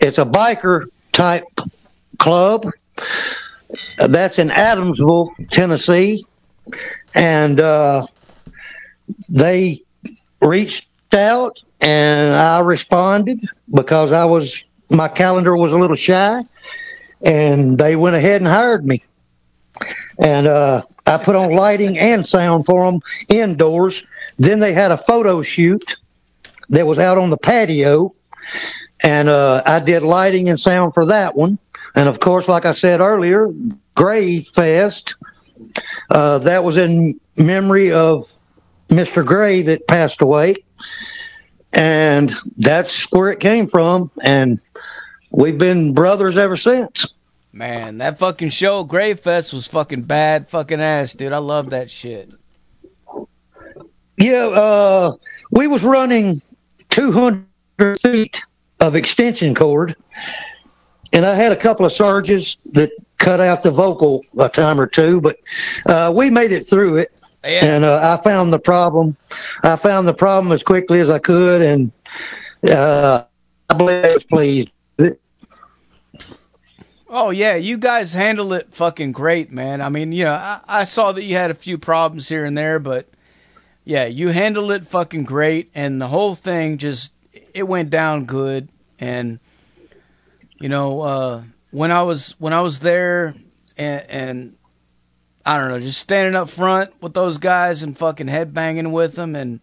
it's 0.00 0.18
a 0.18 0.26
biker 0.26 0.86
type 1.12 1.44
club. 2.18 2.68
Uh, 3.98 4.06
That's 4.06 4.38
in 4.38 4.48
Adamsville, 4.48 5.30
Tennessee, 5.50 6.24
and 7.14 7.60
uh, 7.60 8.06
they 9.28 9.82
reached 10.40 10.88
out, 11.14 11.62
and 11.80 12.34
I 12.34 12.60
responded 12.60 13.46
because 13.72 14.12
I 14.12 14.24
was 14.24 14.64
my 14.90 15.08
calendar 15.08 15.56
was 15.56 15.72
a 15.72 15.78
little 15.78 15.96
shy 15.96 16.40
and 17.24 17.78
they 17.78 17.96
went 17.96 18.16
ahead 18.16 18.40
and 18.40 18.48
hired 18.48 18.84
me. 18.86 19.02
And 20.18 20.46
uh, 20.46 20.82
I 21.06 21.18
put 21.18 21.34
on 21.34 21.52
lighting 21.52 21.98
and 21.98 22.26
sound 22.26 22.66
for 22.66 22.90
them 22.90 23.00
indoors. 23.28 24.04
Then 24.38 24.60
they 24.60 24.72
had 24.72 24.90
a 24.90 24.98
photo 24.98 25.42
shoot 25.42 25.96
that 26.68 26.86
was 26.86 26.98
out 26.98 27.18
on 27.18 27.30
the 27.30 27.36
patio, 27.36 28.12
and 29.02 29.28
uh, 29.28 29.62
I 29.66 29.80
did 29.80 30.02
lighting 30.02 30.48
and 30.48 30.58
sound 30.58 30.94
for 30.94 31.04
that 31.06 31.34
one. 31.34 31.58
And 31.94 32.08
of 32.08 32.20
course, 32.20 32.48
like 32.48 32.64
I 32.66 32.72
said 32.72 33.00
earlier, 33.00 33.48
Gray 33.94 34.40
Fest. 34.40 35.16
Uh, 36.10 36.38
that 36.38 36.64
was 36.64 36.76
in 36.76 37.18
memory 37.38 37.92
of 37.92 38.30
Mr. 38.88 39.24
Gray 39.24 39.62
that 39.62 39.86
passed 39.86 40.20
away, 40.20 40.56
and 41.72 42.32
that's 42.58 43.04
where 43.12 43.30
it 43.30 43.40
came 43.40 43.68
from. 43.68 44.10
And 44.22 44.60
we've 45.30 45.58
been 45.58 45.94
brothers 45.94 46.36
ever 46.36 46.56
since. 46.56 47.06
Man, 47.52 47.98
that 47.98 48.18
fucking 48.18 48.48
show, 48.48 48.82
Gray 48.82 49.14
Fest, 49.14 49.52
was 49.52 49.68
fucking 49.68 50.02
bad 50.02 50.50
fucking 50.50 50.80
ass, 50.80 51.12
dude. 51.12 51.32
I 51.32 51.38
love 51.38 51.70
that 51.70 51.88
shit. 51.88 52.34
Yeah, 54.16 54.48
uh, 54.48 55.12
we 55.52 55.68
was 55.68 55.84
running 55.84 56.40
200 56.90 57.46
feet 58.00 58.42
of 58.80 58.96
extension 58.96 59.54
cord, 59.54 59.94
and 61.14 61.24
I 61.24 61.34
had 61.34 61.52
a 61.52 61.56
couple 61.56 61.86
of 61.86 61.92
surges 61.92 62.58
that 62.72 62.90
cut 63.18 63.40
out 63.40 63.62
the 63.62 63.70
vocal 63.70 64.22
a 64.38 64.48
time 64.48 64.78
or 64.78 64.86
two, 64.86 65.20
but 65.20 65.38
uh, 65.86 66.12
we 66.14 66.28
made 66.28 66.52
it 66.52 66.64
through 66.64 66.96
it. 66.96 67.12
Yeah. 67.44 67.64
And 67.64 67.84
uh, 67.84 68.18
I 68.18 68.22
found 68.22 68.52
the 68.52 68.58
problem. 68.58 69.16
I 69.62 69.76
found 69.76 70.08
the 70.08 70.14
problem 70.14 70.52
as 70.52 70.62
quickly 70.62 71.00
as 71.00 71.10
I 71.10 71.18
could, 71.18 71.62
and 71.62 71.92
uh, 72.68 73.24
I 73.68 73.74
believe 73.74 74.04
I 74.04 74.14
was 74.14 74.24
pleased. 74.24 74.70
Oh 77.16 77.30
yeah, 77.30 77.54
you 77.54 77.78
guys 77.78 78.12
handled 78.12 78.54
it 78.54 78.74
fucking 78.74 79.12
great, 79.12 79.52
man. 79.52 79.80
I 79.80 79.88
mean, 79.88 80.10
you 80.10 80.24
know, 80.24 80.32
I, 80.32 80.60
I 80.66 80.84
saw 80.84 81.12
that 81.12 81.22
you 81.22 81.36
had 81.36 81.52
a 81.52 81.54
few 81.54 81.78
problems 81.78 82.28
here 82.28 82.44
and 82.44 82.58
there, 82.58 82.80
but 82.80 83.06
yeah, 83.84 84.06
you 84.06 84.28
handled 84.30 84.72
it 84.72 84.84
fucking 84.84 85.22
great, 85.22 85.70
and 85.76 86.02
the 86.02 86.08
whole 86.08 86.34
thing 86.34 86.76
just 86.76 87.12
it 87.52 87.68
went 87.68 87.90
down 87.90 88.24
good. 88.24 88.68
And 88.98 89.38
you 90.60 90.68
know, 90.68 91.00
uh, 91.00 91.42
when 91.70 91.90
I 91.90 92.02
was 92.02 92.34
when 92.38 92.52
I 92.52 92.60
was 92.60 92.78
there, 92.78 93.34
and, 93.76 94.06
and 94.08 94.56
I 95.44 95.58
don't 95.58 95.68
know, 95.68 95.80
just 95.80 96.00
standing 96.00 96.34
up 96.34 96.48
front 96.48 96.90
with 97.02 97.14
those 97.14 97.38
guys 97.38 97.82
and 97.82 97.96
fucking 97.96 98.28
headbanging 98.28 98.92
with 98.92 99.14
them 99.14 99.34
and 99.36 99.60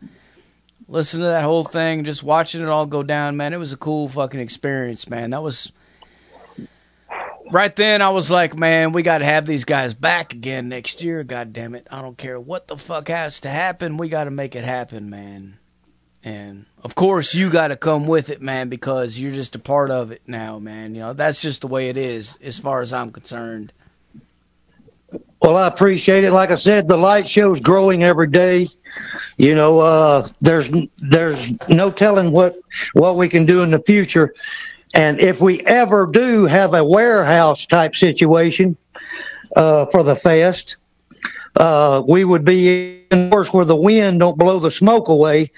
listening 0.87 1.23
to 1.23 1.29
that 1.29 1.43
whole 1.43 1.63
thing, 1.63 2.03
just 2.03 2.21
watching 2.21 2.61
it 2.61 2.67
all 2.67 2.85
go 2.85 3.01
down, 3.01 3.37
man. 3.37 3.53
It 3.53 3.57
was 3.57 3.73
a 3.73 3.77
cool 3.77 4.09
fucking 4.09 4.39
experience, 4.39 5.09
man. 5.09 5.31
That 5.31 5.41
was 5.41 5.71
right 7.51 7.75
then 7.75 8.01
I 8.01 8.09
was 8.09 8.29
like, 8.29 8.57
man, 8.57 8.91
we 8.91 9.03
got 9.03 9.19
to 9.19 9.25
have 9.25 9.45
these 9.45 9.63
guys 9.63 9.93
back 9.93 10.33
again 10.33 10.69
next 10.69 11.03
year. 11.03 11.23
God 11.23 11.53
damn 11.53 11.75
it. 11.75 11.87
I 11.91 12.01
don't 12.01 12.17
care 12.17 12.39
what 12.39 12.67
the 12.67 12.77
fuck 12.77 13.07
has 13.07 13.41
to 13.41 13.49
happen. 13.49 13.97
We 13.97 14.09
got 14.09 14.25
to 14.25 14.31
make 14.31 14.55
it 14.55 14.63
happen, 14.63 15.09
man. 15.09 15.59
And 16.23 16.65
of 16.83 16.95
course, 16.95 17.35
you 17.35 17.49
got 17.49 17.67
to 17.67 17.75
come 17.75 18.07
with 18.07 18.29
it, 18.29 18.41
man, 18.41 18.69
because 18.69 19.19
you're 19.19 19.33
just 19.33 19.55
a 19.55 19.59
part 19.59 19.91
of 19.91 20.11
it 20.11 20.21
now, 20.25 20.57
man. 20.59 20.95
You 20.95 21.01
know, 21.01 21.13
that's 21.13 21.41
just 21.41 21.61
the 21.61 21.67
way 21.67 21.89
it 21.89 21.97
is 21.97 22.37
as 22.41 22.57
far 22.59 22.81
as 22.81 22.91
I'm 22.91 23.11
concerned. 23.11 23.71
Well, 25.41 25.57
I 25.57 25.67
appreciate 25.67 26.23
it. 26.23 26.31
Like 26.31 26.51
I 26.51 26.55
said, 26.55 26.87
the 26.87 26.97
light 26.97 27.27
show's 27.27 27.59
growing 27.59 28.03
every 28.03 28.27
day. 28.27 28.67
You 29.37 29.55
know, 29.55 29.79
uh, 29.79 30.27
there's 30.41 30.69
there's 30.97 31.51
no 31.69 31.89
telling 31.91 32.31
what 32.31 32.55
what 32.93 33.15
we 33.15 33.29
can 33.29 33.45
do 33.45 33.61
in 33.61 33.71
the 33.71 33.81
future. 33.81 34.33
And 34.93 35.19
if 35.19 35.39
we 35.39 35.61
ever 35.61 36.05
do 36.05 36.45
have 36.45 36.73
a 36.73 36.83
warehouse 36.83 37.65
type 37.65 37.95
situation 37.95 38.75
uh, 39.55 39.85
for 39.87 40.03
the 40.03 40.15
fest, 40.15 40.77
uh, 41.57 42.01
we 42.07 42.25
would 42.25 42.45
be 42.45 43.01
in 43.11 43.25
indoors 43.25 43.51
where 43.53 43.65
the 43.65 43.75
wind 43.75 44.19
don't 44.19 44.37
blow 44.37 44.59
the 44.59 44.71
smoke 44.71 45.07
away, 45.07 45.51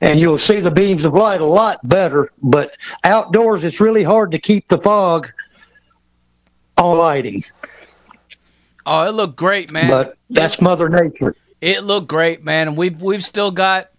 and 0.00 0.18
you'll 0.18 0.38
see 0.38 0.60
the 0.60 0.70
beams 0.70 1.04
of 1.04 1.14
light 1.14 1.40
a 1.40 1.46
lot 1.46 1.86
better. 1.88 2.30
But 2.42 2.76
outdoors, 3.04 3.64
it's 3.64 3.80
really 3.80 4.02
hard 4.02 4.32
to 4.32 4.38
keep 4.38 4.68
the 4.68 4.78
fog 4.78 5.30
on 6.76 6.98
lighting. 6.98 7.42
Oh, 8.84 9.06
it 9.06 9.12
looked 9.12 9.36
great, 9.36 9.70
man. 9.70 9.90
But 9.90 10.16
that's 10.30 10.60
Mother 10.60 10.88
Nature. 10.88 11.34
It 11.60 11.82
looked 11.82 12.08
great, 12.08 12.44
man. 12.44 12.68
And 12.68 12.76
we've 12.76 13.00
we've 13.00 13.24
still 13.24 13.50
got 13.50 13.90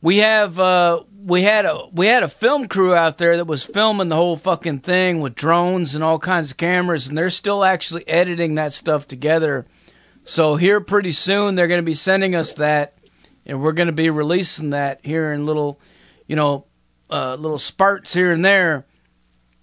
we 0.00 0.18
have 0.18 0.58
uh 0.58 1.02
we 1.24 1.42
had 1.42 1.66
a 1.66 1.86
we 1.92 2.06
had 2.06 2.22
a 2.22 2.28
film 2.28 2.68
crew 2.68 2.94
out 2.94 3.18
there 3.18 3.36
that 3.36 3.46
was 3.46 3.64
filming 3.64 4.08
the 4.08 4.16
whole 4.16 4.36
fucking 4.36 4.78
thing 4.80 5.20
with 5.20 5.34
drones 5.34 5.94
and 5.94 6.02
all 6.02 6.18
kinds 6.18 6.52
of 6.52 6.56
cameras 6.56 7.06
and 7.06 7.16
they're 7.16 7.30
still 7.30 7.64
actually 7.64 8.06
editing 8.08 8.54
that 8.56 8.72
stuff 8.72 9.06
together. 9.06 9.66
So 10.24 10.56
here 10.56 10.80
pretty 10.80 11.12
soon 11.12 11.54
they're 11.54 11.68
going 11.68 11.82
to 11.82 11.86
be 11.86 11.94
sending 11.94 12.34
us 12.34 12.54
that 12.54 12.94
and 13.44 13.60
we're 13.60 13.72
going 13.72 13.86
to 13.86 13.92
be 13.92 14.10
releasing 14.10 14.70
that 14.70 15.00
here 15.02 15.32
in 15.32 15.46
little 15.46 15.80
you 16.26 16.36
know 16.36 16.66
uh 17.10 17.34
little 17.36 17.58
spurts 17.58 18.14
here 18.14 18.32
and 18.32 18.44
there. 18.44 18.86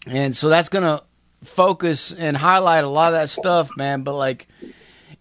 And 0.08 0.36
so 0.36 0.50
that's 0.50 0.70
going 0.70 0.86
to 0.86 1.04
focus 1.44 2.12
and 2.12 2.36
highlight 2.36 2.84
a 2.84 2.90
lot 2.90 3.14
of 3.14 3.20
that 3.20 3.30
stuff, 3.30 3.70
man, 3.78 4.04
but 4.04 4.16
like 4.16 4.48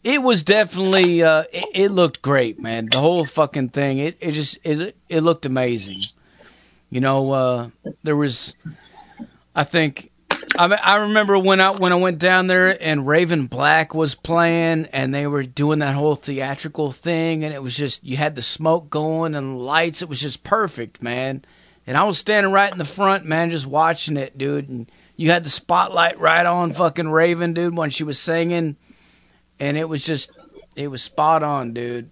it 0.05 0.23
was 0.23 0.43
definitely 0.43 1.23
uh, 1.23 1.45
it, 1.53 1.65
it, 1.75 1.91
looked 1.91 2.23
great, 2.23 2.61
man. 2.61 2.87
The 2.91 2.99
whole 2.99 3.25
fucking 3.25 3.71
thing, 3.71 3.99
it, 3.99 4.17
it 4.21 4.33
just 4.33 4.59
it 4.65 4.97
it 5.09 5.21
looked 5.23 5.47
amazing. 5.47 5.97
You 6.91 7.01
know, 7.01 7.33
uh, 7.33 7.71
there 8.03 8.17
was, 8.17 8.55
I 9.55 9.65
think, 9.65 10.08
I 10.57 10.67
I 10.67 10.97
remember 10.97 11.39
when 11.39 11.61
I 11.61 11.73
when 11.73 11.93
I 11.93 11.97
went 11.97 12.19
down 12.19 12.47
there 12.47 12.81
and 12.83 13.07
Raven 13.07 13.47
Black 13.47 13.95
was 13.95 14.15
playing 14.15 14.87
and 14.93 15.15
they 15.15 15.27
were 15.27 15.43
doing 15.43 15.81
that 15.81 15.95
whole 15.95 16.17
theatrical 16.17 16.93
thing 16.93 17.45
and 17.45 17.53
it 17.53 17.63
was 17.63 17.77
just 17.77 18.05
you 18.05 18.17
had 18.17 18.35
the 18.35 18.43
smoke 18.43 18.89
going 18.91 19.35
and 19.35 19.59
lights. 19.59 20.03
It 20.03 20.09
was 20.09 20.21
just 20.21 20.43
perfect, 20.43 21.03
man. 21.03 21.45
And 21.87 21.97
I 21.97 22.05
was 22.05 22.19
standing 22.19 22.53
right 22.53 22.71
in 22.71 22.79
the 22.79 22.85
front, 22.85 23.25
man, 23.25 23.51
just 23.51 23.67
watching 23.67 24.17
it, 24.17 24.37
dude. 24.37 24.69
And 24.69 24.91
you 25.17 25.31
had 25.31 25.45
the 25.45 25.51
spotlight 25.51 26.19
right 26.19 26.47
on 26.47 26.73
fucking 26.73 27.09
Raven, 27.09 27.55
dude, 27.55 27.77
when 27.77 27.91
she 27.91 28.05
was 28.05 28.19
singing, 28.19 28.77
and 29.59 29.77
it 29.77 29.89
was 29.89 30.05
just 30.05 30.31
it 30.77 30.89
was 30.89 31.03
spot 31.03 31.43
on, 31.43 31.73
dude. 31.73 32.11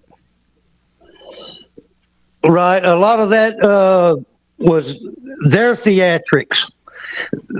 Right, 2.44 2.84
a 2.84 2.96
lot 2.96 3.20
of 3.20 3.30
that. 3.30 3.62
Uh 3.62 4.16
was 4.58 4.98
their 5.48 5.74
theatrics. 5.74 6.70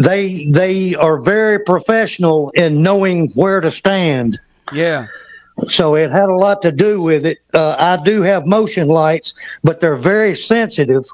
They 0.03 0.49
they 0.51 0.95
are 0.95 1.19
very 1.19 1.59
professional 1.59 2.51
in 2.51 2.83
knowing 2.83 3.31
where 3.31 3.61
to 3.61 3.71
stand. 3.71 4.39
Yeah. 4.73 5.07
So 5.69 5.95
it 5.95 6.11
had 6.11 6.29
a 6.29 6.35
lot 6.35 6.61
to 6.63 6.73
do 6.73 7.01
with 7.01 7.25
it. 7.25 7.39
Uh, 7.55 7.77
I 7.79 8.03
do 8.05 8.23
have 8.23 8.47
motion 8.47 8.89
lights, 8.89 9.33
but 9.65 9.81
they're 9.81 9.97
very 9.97 10.37
sensitive, 10.37 11.07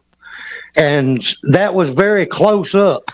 and 0.76 1.24
that 1.44 1.74
was 1.74 1.90
very 1.90 2.26
close 2.26 2.74
up. 2.74 3.10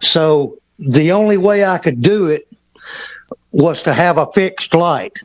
So 0.00 0.58
the 0.78 1.10
only 1.10 1.36
way 1.38 1.64
I 1.64 1.78
could 1.78 2.00
do 2.02 2.28
it 2.28 2.46
was 3.50 3.82
to 3.82 3.94
have 3.94 4.18
a 4.18 4.30
fixed 4.32 4.74
light, 4.74 5.18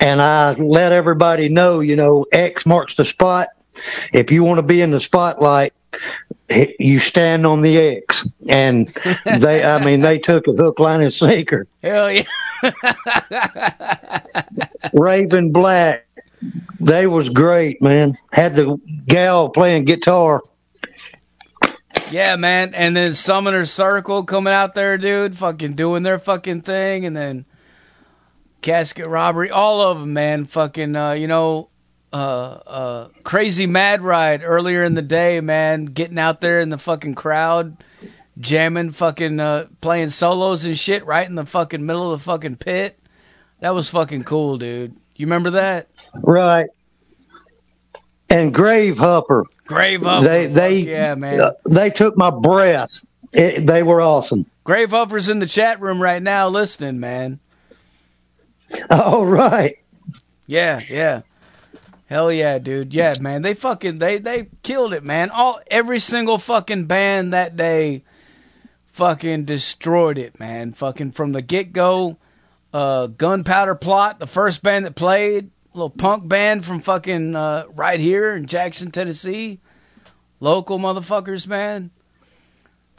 and 0.00 0.20
I 0.20 0.54
let 0.54 0.92
everybody 0.92 1.48
know, 1.48 1.80
you 1.80 1.94
know, 1.94 2.26
X 2.32 2.66
marks 2.66 2.94
the 2.94 3.04
spot. 3.04 3.48
If 4.12 4.30
you 4.30 4.44
want 4.44 4.58
to 4.58 4.62
be 4.62 4.80
in 4.80 4.90
the 4.90 5.00
spotlight, 5.00 5.72
you 6.50 6.98
stand 6.98 7.46
on 7.46 7.62
the 7.62 7.78
X, 7.78 8.26
and 8.48 8.88
they, 9.38 9.64
I 9.64 9.84
mean, 9.84 10.00
they 10.00 10.18
took 10.18 10.46
a 10.46 10.52
hook, 10.52 10.78
line, 10.78 11.00
and 11.00 11.12
sinker. 11.12 11.66
Hell 11.82 12.10
yeah! 12.10 12.24
Raven 14.92 15.52
Black, 15.52 16.06
they 16.80 17.06
was 17.06 17.28
great, 17.28 17.80
man. 17.82 18.14
Had 18.32 18.56
the 18.56 18.78
gal 19.06 19.48
playing 19.48 19.84
guitar. 19.84 20.42
Yeah, 22.10 22.36
man, 22.36 22.74
and 22.74 22.94
then 22.96 23.14
Summoner 23.14 23.64
Circle 23.66 24.24
coming 24.24 24.52
out 24.52 24.74
there, 24.74 24.98
dude, 24.98 25.38
fucking 25.38 25.74
doing 25.74 26.02
their 26.02 26.18
fucking 26.18 26.62
thing, 26.62 27.06
and 27.06 27.16
then 27.16 27.46
Casket 28.62 29.06
Robbery, 29.06 29.50
all 29.50 29.80
of 29.80 30.00
them, 30.00 30.12
man, 30.12 30.44
fucking, 30.44 30.94
uh, 30.96 31.12
you 31.12 31.26
know, 31.26 31.70
uh, 32.14 32.60
uh, 32.66 33.08
crazy 33.24 33.66
mad 33.66 34.00
ride 34.00 34.42
earlier 34.44 34.84
in 34.84 34.94
the 34.94 35.02
day, 35.02 35.40
man, 35.40 35.86
getting 35.86 36.18
out 36.18 36.40
there 36.40 36.60
in 36.60 36.68
the 36.68 36.78
fucking 36.78 37.16
crowd, 37.16 37.82
jamming, 38.38 38.92
fucking 38.92 39.40
uh, 39.40 39.66
playing 39.80 40.10
solos 40.10 40.64
and 40.64 40.78
shit 40.78 41.04
right 41.06 41.28
in 41.28 41.34
the 41.34 41.44
fucking 41.44 41.84
middle 41.84 42.12
of 42.12 42.20
the 42.20 42.24
fucking 42.24 42.56
pit. 42.56 43.00
That 43.58 43.74
was 43.74 43.90
fucking 43.90 44.22
cool, 44.22 44.58
dude. 44.58 44.96
You 45.16 45.26
remember 45.26 45.50
that? 45.50 45.88
Right. 46.14 46.70
And 48.30 48.54
Gravehuffer. 48.54 49.44
Grave 49.66 50.00
Hupper. 50.00 50.22
They 50.22 50.46
they 50.46 50.76
yeah, 50.80 51.14
man. 51.14 51.50
They 51.68 51.90
took 51.90 52.16
my 52.16 52.30
breath. 52.30 53.04
It, 53.32 53.66
they 53.66 53.82
were 53.82 54.00
awesome. 54.00 54.46
Gravehuffer's 54.64 55.28
in 55.28 55.40
the 55.40 55.46
chat 55.46 55.80
room 55.80 56.00
right 56.00 56.22
now 56.22 56.48
listening, 56.48 57.00
man. 57.00 57.40
All 58.90 59.26
right. 59.26 59.78
Yeah, 60.46 60.80
yeah. 60.88 61.22
Hell 62.06 62.30
yeah, 62.30 62.58
dude. 62.58 62.92
Yeah, 62.92 63.14
man. 63.20 63.42
They 63.42 63.54
fucking 63.54 63.98
they 63.98 64.18
they 64.18 64.48
killed 64.62 64.92
it, 64.92 65.02
man. 65.04 65.30
All 65.30 65.60
every 65.70 65.98
single 65.98 66.38
fucking 66.38 66.84
band 66.86 67.32
that 67.32 67.56
day 67.56 68.04
fucking 68.86 69.44
destroyed 69.44 70.18
it, 70.18 70.38
man. 70.38 70.72
Fucking 70.72 71.12
from 71.12 71.32
the 71.32 71.42
get 71.42 71.72
go. 71.72 72.18
uh, 72.74 73.06
Gunpowder 73.06 73.76
Plot, 73.76 74.18
the 74.18 74.26
first 74.26 74.62
band 74.62 74.84
that 74.84 74.96
played, 74.96 75.50
little 75.72 75.90
punk 75.90 76.28
band 76.28 76.64
from 76.64 76.80
fucking 76.80 77.36
uh, 77.36 77.64
right 77.72 78.00
here 78.00 78.34
in 78.34 78.46
Jackson, 78.46 78.90
Tennessee, 78.90 79.60
local 80.40 80.78
motherfuckers, 80.78 81.46
man. 81.46 81.90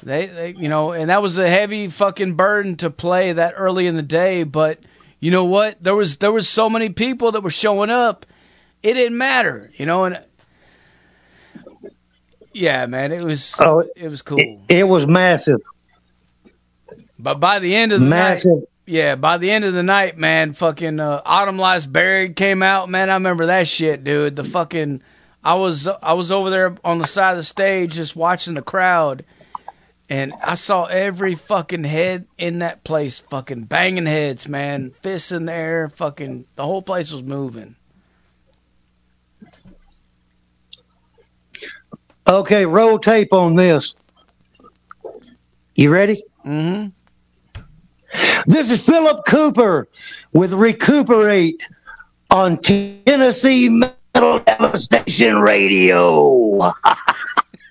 They, 0.02 0.26
they, 0.28 0.54
you 0.54 0.70
know, 0.70 0.92
and 0.92 1.10
that 1.10 1.22
was 1.22 1.38
a 1.38 1.50
heavy 1.50 1.90
fucking 1.90 2.36
burden 2.36 2.76
to 2.78 2.90
play 2.90 3.34
that 3.34 3.54
early 3.58 3.86
in 3.88 3.96
the 3.96 4.02
day. 4.02 4.44
But 4.44 4.80
you 5.20 5.32
know 5.32 5.46
what? 5.46 5.82
There 5.82 5.96
was 5.96 6.18
there 6.18 6.32
was 6.32 6.48
so 6.50 6.70
many 6.70 6.90
people 6.90 7.32
that 7.34 7.42
were 7.42 7.52
showing 7.52 7.90
up. 7.90 8.26
It 8.86 8.94
didn't 8.94 9.18
matter, 9.18 9.72
you 9.78 9.88
know, 9.88 10.06
and 10.06 10.24
yeah, 12.54 12.86
man, 12.86 13.12
it 13.12 13.24
was 13.24 13.56
Oh, 13.58 13.84
it 13.96 14.08
was 14.10 14.22
cool. 14.22 14.38
It, 14.38 14.60
it 14.70 14.84
was 14.88 15.08
massive. 15.08 15.60
But 17.18 17.40
by 17.40 17.58
the 17.58 17.76
end 17.76 17.94
of 17.94 18.00
the 18.02 18.06
Massive. 18.06 18.52
night, 18.52 18.64
yeah, 18.86 19.16
by 19.16 19.40
the 19.40 19.50
end 19.50 19.66
of 19.66 19.74
the 19.74 19.82
night, 19.82 20.20
man, 20.20 20.54
fucking 20.54 21.00
uh, 21.00 21.24
Autumn 21.26 21.58
Lies 21.58 21.88
Buried 21.88 22.36
came 22.36 22.62
out. 22.62 22.88
Man, 22.88 23.10
I 23.10 23.16
remember 23.16 23.48
that 23.48 23.68
shit, 23.68 24.04
dude. 24.04 24.36
The 24.36 24.44
fucking, 24.44 25.02
I 25.44 25.56
was 25.56 25.88
I 25.88 26.14
was 26.14 26.32
over 26.32 26.52
there 26.52 26.76
on 26.84 27.00
the 27.00 27.08
side 27.08 27.32
of 27.32 27.38
the 27.38 27.44
stage 27.44 27.94
just 27.96 28.16
watching 28.16 28.54
the 28.54 28.62
crowd, 28.62 29.26
and 30.10 30.32
I 30.44 30.54
saw 30.54 30.86
every 30.86 31.34
fucking 31.34 31.86
head 31.86 32.28
in 32.38 32.60
that 32.60 32.84
place, 32.84 33.20
fucking 33.20 33.64
banging 33.64 34.06
heads, 34.06 34.48
man, 34.48 34.92
fists 35.02 35.32
in 35.32 35.48
the 35.48 35.54
air, 35.54 35.90
fucking, 35.90 36.46
the 36.54 36.64
whole 36.64 36.84
place 36.84 37.12
was 37.12 37.24
moving. 37.24 37.78
Okay, 42.28 42.66
roll 42.66 42.98
tape 42.98 43.34
on 43.34 43.56
this. 43.56 43.94
You 45.76 45.92
ready? 45.92 46.24
Mm-hmm. 46.46 46.90
This 48.48 48.72
is 48.72 48.84
Phillip 48.84 49.26
Cooper 49.28 49.88
with 50.34 50.54
Recuperate 50.54 51.68
on 52.32 52.58
Tennessee 52.58 53.70
Metal 53.70 54.40
Devastation 54.40 55.40
Radio. 55.40 56.74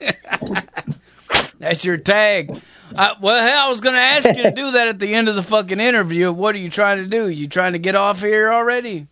That's 1.58 1.84
your 1.84 1.96
tag. 1.96 2.60
Uh, 2.94 3.14
well, 3.20 3.44
hell, 3.44 3.66
I 3.66 3.70
was 3.70 3.80
going 3.80 3.94
to 3.94 4.00
ask 4.00 4.26
you 4.36 4.42
to 4.44 4.52
do 4.52 4.70
that 4.72 4.86
at 4.86 5.00
the 5.00 5.14
end 5.14 5.28
of 5.28 5.34
the 5.34 5.42
fucking 5.42 5.80
interview. 5.80 6.30
What 6.30 6.54
are 6.54 6.58
you 6.58 6.70
trying 6.70 6.98
to 6.98 7.06
do? 7.06 7.28
You 7.28 7.48
trying 7.48 7.72
to 7.72 7.78
get 7.80 7.96
off 7.96 8.20
here 8.20 8.52
already? 8.52 9.08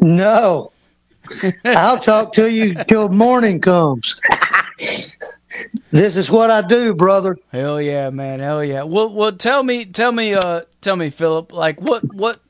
No, 0.00 0.70
I'll 1.64 1.98
talk 1.98 2.32
to 2.34 2.50
you 2.50 2.74
till 2.74 3.08
morning 3.08 3.60
comes. 3.60 4.16
this 5.90 6.16
is 6.16 6.30
what 6.30 6.50
I 6.50 6.62
do, 6.62 6.94
brother. 6.94 7.36
Hell 7.52 7.80
yeah, 7.80 8.10
man. 8.10 8.40
Hell 8.40 8.64
yeah. 8.64 8.82
Well, 8.82 9.12
well, 9.12 9.32
tell 9.32 9.62
me, 9.62 9.84
tell 9.84 10.12
me, 10.12 10.34
uh, 10.34 10.62
tell 10.80 10.96
me, 10.96 11.10
Phillip. 11.10 11.52
Like, 11.52 11.80
what, 11.80 12.02
what, 12.12 12.40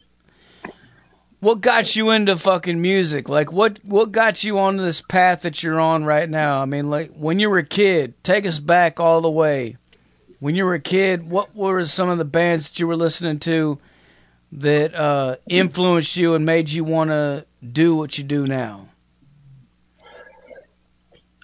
what 1.41 1.61
got 1.61 1.95
you 1.97 2.11
into 2.11 2.37
fucking 2.37 2.81
music? 2.81 3.29
Like, 3.29 3.53
what, 3.53 3.79
what 3.85 4.13
got 4.13 4.43
you 4.45 4.59
on 4.59 4.77
this 4.77 5.01
path 5.01 5.43
that 5.43 5.63
you're 5.63 5.81
on 5.81 6.05
right 6.05 6.29
now? 6.29 6.61
I 6.63 6.65
mean, 6.65 6.91
like, 6.91 7.13
when 7.15 7.39
you 7.39 7.51
were 7.51 7.59
a 7.59 7.65
kid, 7.65 8.15
take 8.25 8.47
us 8.47 8.59
back 8.59 8.99
all 8.99 9.21
the 9.21 9.31
way. 9.31 9.77
When 10.39 10.55
you 10.55 10.65
were 10.65 10.75
a 10.75 10.81
kid, 10.81 11.31
what 11.31 11.55
were 11.57 11.85
some 11.87 12.09
of 12.09 12.19
the 12.19 12.25
bands 12.25 12.69
that 12.69 12.79
you 12.79 12.87
were 12.87 12.97
listening 12.97 13.39
to 13.41 13.79
that 14.57 14.95
uh, 14.95 15.37
influenced 15.49 16.17
you 16.17 16.35
and 16.35 16.45
made 16.45 16.71
you 16.71 16.83
want 16.83 17.11
to 17.11 17.47
do 17.73 17.95
what 17.95 18.19
you 18.19 18.25
do 18.25 18.47
now? 18.47 18.89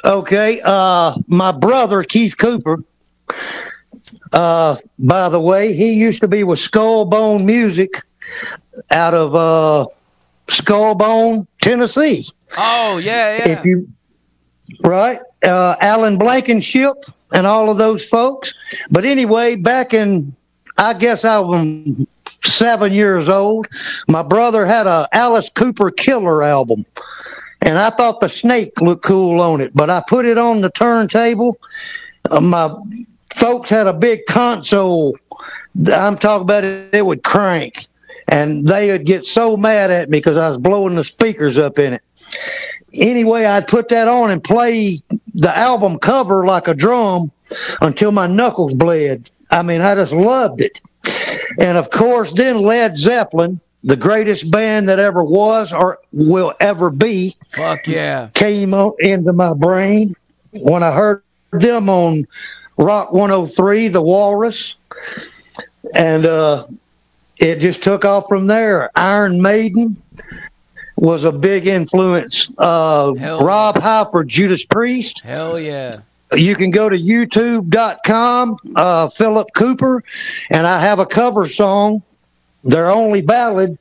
Okay, 0.04 0.60
uh, 0.64 1.14
my 1.28 1.52
brother 1.52 2.02
Keith 2.02 2.36
Cooper. 2.36 2.82
Uh, 4.32 4.76
by 4.98 5.28
the 5.28 5.40
way, 5.40 5.72
he 5.72 5.92
used 5.92 6.20
to 6.22 6.28
be 6.28 6.42
with 6.42 6.58
Skullbone 6.58 7.44
Music 7.44 8.02
out 8.90 9.14
of 9.14 9.34
uh, 9.34 9.86
Skullbone, 10.48 11.46
Tennessee. 11.60 12.26
Oh 12.56 12.98
yeah, 12.98 13.36
yeah. 13.36 13.48
If 13.48 13.64
you 13.64 13.88
right, 14.82 15.20
uh, 15.44 15.76
Alan 15.80 16.18
Blankenship 16.18 17.04
and 17.30 17.46
all 17.46 17.70
of 17.70 17.78
those 17.78 18.06
folks. 18.08 18.52
But 18.90 19.04
anyway, 19.04 19.56
back 19.56 19.94
in 19.94 20.34
I 20.78 20.94
guess 20.94 21.24
I 21.24 21.38
was 21.38 22.06
seven 22.44 22.92
years 22.92 23.28
old. 23.28 23.68
My 24.08 24.22
brother 24.22 24.66
had 24.66 24.86
a 24.86 25.08
Alice 25.12 25.50
Cooper 25.50 25.90
Killer 25.90 26.42
album, 26.42 26.84
and 27.60 27.78
I 27.78 27.90
thought 27.90 28.20
the 28.20 28.28
snake 28.28 28.80
looked 28.80 29.04
cool 29.04 29.40
on 29.40 29.60
it. 29.60 29.72
But 29.74 29.90
I 29.90 30.02
put 30.06 30.26
it 30.26 30.38
on 30.38 30.60
the 30.60 30.70
turntable. 30.70 31.56
Uh, 32.30 32.40
my 32.40 32.74
folks 33.34 33.70
had 33.70 33.86
a 33.86 33.92
big 33.92 34.26
console. 34.26 35.16
I'm 35.94 36.16
talking 36.18 36.42
about 36.42 36.64
it. 36.64 36.94
It 36.94 37.06
would 37.06 37.22
crank, 37.22 37.86
and 38.28 38.66
they 38.66 38.90
would 38.90 39.06
get 39.06 39.24
so 39.24 39.56
mad 39.56 39.90
at 39.90 40.10
me 40.10 40.18
because 40.18 40.36
I 40.36 40.48
was 40.48 40.58
blowing 40.58 40.94
the 40.94 41.04
speakers 41.04 41.58
up 41.58 41.78
in 41.78 41.94
it. 41.94 42.02
Anyway, 42.94 43.46
I'd 43.46 43.68
put 43.68 43.88
that 43.88 44.06
on 44.06 44.30
and 44.30 44.44
play 44.44 45.00
the 45.34 45.56
album 45.56 45.98
cover 45.98 46.44
like 46.44 46.68
a 46.68 46.74
drum 46.74 47.32
until 47.80 48.12
my 48.12 48.26
knuckles 48.26 48.74
bled. 48.74 49.30
I 49.50 49.62
mean, 49.62 49.80
I 49.80 49.94
just 49.94 50.12
loved 50.12 50.60
it. 50.60 50.80
And 51.58 51.78
of 51.78 51.90
course, 51.90 52.32
then 52.32 52.62
Led 52.62 52.96
Zeppelin, 52.96 53.60
the 53.84 53.96
greatest 53.96 54.50
band 54.50 54.88
that 54.88 54.98
ever 54.98 55.22
was 55.24 55.72
or 55.72 55.98
will 56.12 56.54
ever 56.60 56.90
be, 56.90 57.36
Fuck 57.52 57.86
yeah. 57.86 58.28
came 58.34 58.74
into 59.00 59.32
my 59.32 59.54
brain 59.54 60.14
when 60.52 60.82
I 60.82 60.92
heard 60.92 61.22
them 61.52 61.88
on 61.88 62.24
Rock 62.76 63.12
103, 63.12 63.88
The 63.88 64.02
Walrus. 64.02 64.74
And 65.94 66.26
uh, 66.26 66.66
it 67.38 67.58
just 67.58 67.82
took 67.82 68.04
off 68.04 68.26
from 68.28 68.46
there. 68.46 68.90
Iron 68.94 69.42
Maiden 69.42 69.96
was 70.96 71.24
a 71.24 71.32
big 71.32 71.66
influence. 71.66 72.52
Uh, 72.58 73.12
Rob 73.16 73.76
Halford, 73.80 74.28
Judas 74.28 74.64
Priest. 74.64 75.20
Hell 75.24 75.58
yeah. 75.58 75.96
You 76.34 76.54
can 76.54 76.70
go 76.70 76.88
to 76.88 76.96
youtube.com, 76.96 78.56
uh, 78.76 79.08
Phillip 79.08 79.48
Cooper, 79.54 80.02
and 80.50 80.66
I 80.66 80.80
have 80.80 80.98
a 80.98 81.06
cover 81.06 81.46
song. 81.46 82.02
Their 82.64 82.90
only 82.90 83.22
ballad, 83.22 83.78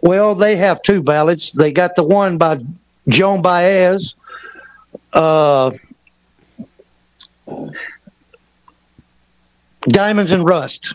well, 0.00 0.34
they 0.34 0.56
have 0.56 0.82
two 0.82 1.02
ballads. 1.02 1.52
They 1.52 1.72
got 1.72 1.96
the 1.96 2.02
one 2.02 2.36
by 2.36 2.58
Joan 3.08 3.42
Baez, 3.42 4.14
uh, 5.12 5.70
Diamonds 9.88 10.32
and 10.32 10.44
Rust. 10.44 10.94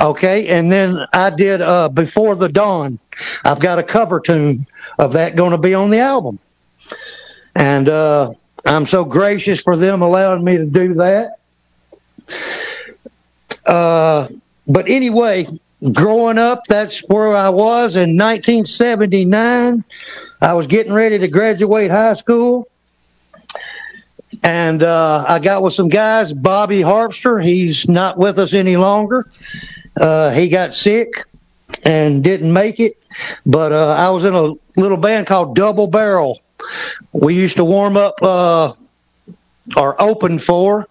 Okay, 0.00 0.48
and 0.48 0.70
then 0.72 0.98
I 1.12 1.30
did 1.30 1.60
uh, 1.60 1.88
Before 1.88 2.34
the 2.34 2.48
Dawn. 2.48 2.98
I've 3.44 3.60
got 3.60 3.78
a 3.78 3.82
cover 3.82 4.20
tune 4.20 4.66
of 4.98 5.12
that 5.12 5.36
going 5.36 5.50
to 5.50 5.58
be 5.58 5.74
on 5.74 5.90
the 5.90 5.98
album. 5.98 6.38
And 7.56 7.88
uh, 7.88 8.32
I'm 8.66 8.86
so 8.86 9.04
gracious 9.04 9.60
for 9.60 9.76
them 9.76 10.02
allowing 10.02 10.44
me 10.44 10.56
to 10.56 10.66
do 10.66 10.94
that. 10.94 11.38
Uh, 13.64 14.28
but 14.66 14.88
anyway, 14.88 15.46
growing 15.92 16.38
up, 16.38 16.64
that's 16.68 17.00
where 17.08 17.36
I 17.36 17.48
was 17.48 17.96
in 17.96 18.16
1979. 18.16 19.84
I 20.40 20.52
was 20.52 20.66
getting 20.66 20.92
ready 20.92 21.18
to 21.18 21.28
graduate 21.28 21.90
high 21.90 22.14
school. 22.14 22.68
And 24.42 24.82
uh, 24.82 25.24
I 25.26 25.38
got 25.38 25.62
with 25.62 25.72
some 25.72 25.88
guys, 25.88 26.32
Bobby 26.32 26.80
Harpster. 26.80 27.42
He's 27.42 27.88
not 27.88 28.18
with 28.18 28.38
us 28.38 28.52
any 28.52 28.76
longer. 28.76 29.30
Uh, 30.00 30.30
he 30.30 30.48
got 30.48 30.74
sick 30.74 31.24
and 31.84 32.22
didn't 32.22 32.52
make 32.52 32.80
it. 32.80 32.94
But 33.46 33.72
uh, 33.72 33.92
I 33.92 34.10
was 34.10 34.24
in 34.24 34.34
a 34.34 34.54
little 34.78 34.98
band 34.98 35.26
called 35.26 35.54
Double 35.54 35.86
Barrel. 35.86 36.40
We 37.12 37.34
used 37.34 37.56
to 37.56 37.64
warm 37.64 37.96
up 37.96 38.14
uh, 38.22 38.72
or 39.76 40.00
open 40.00 40.38
for 40.38 40.86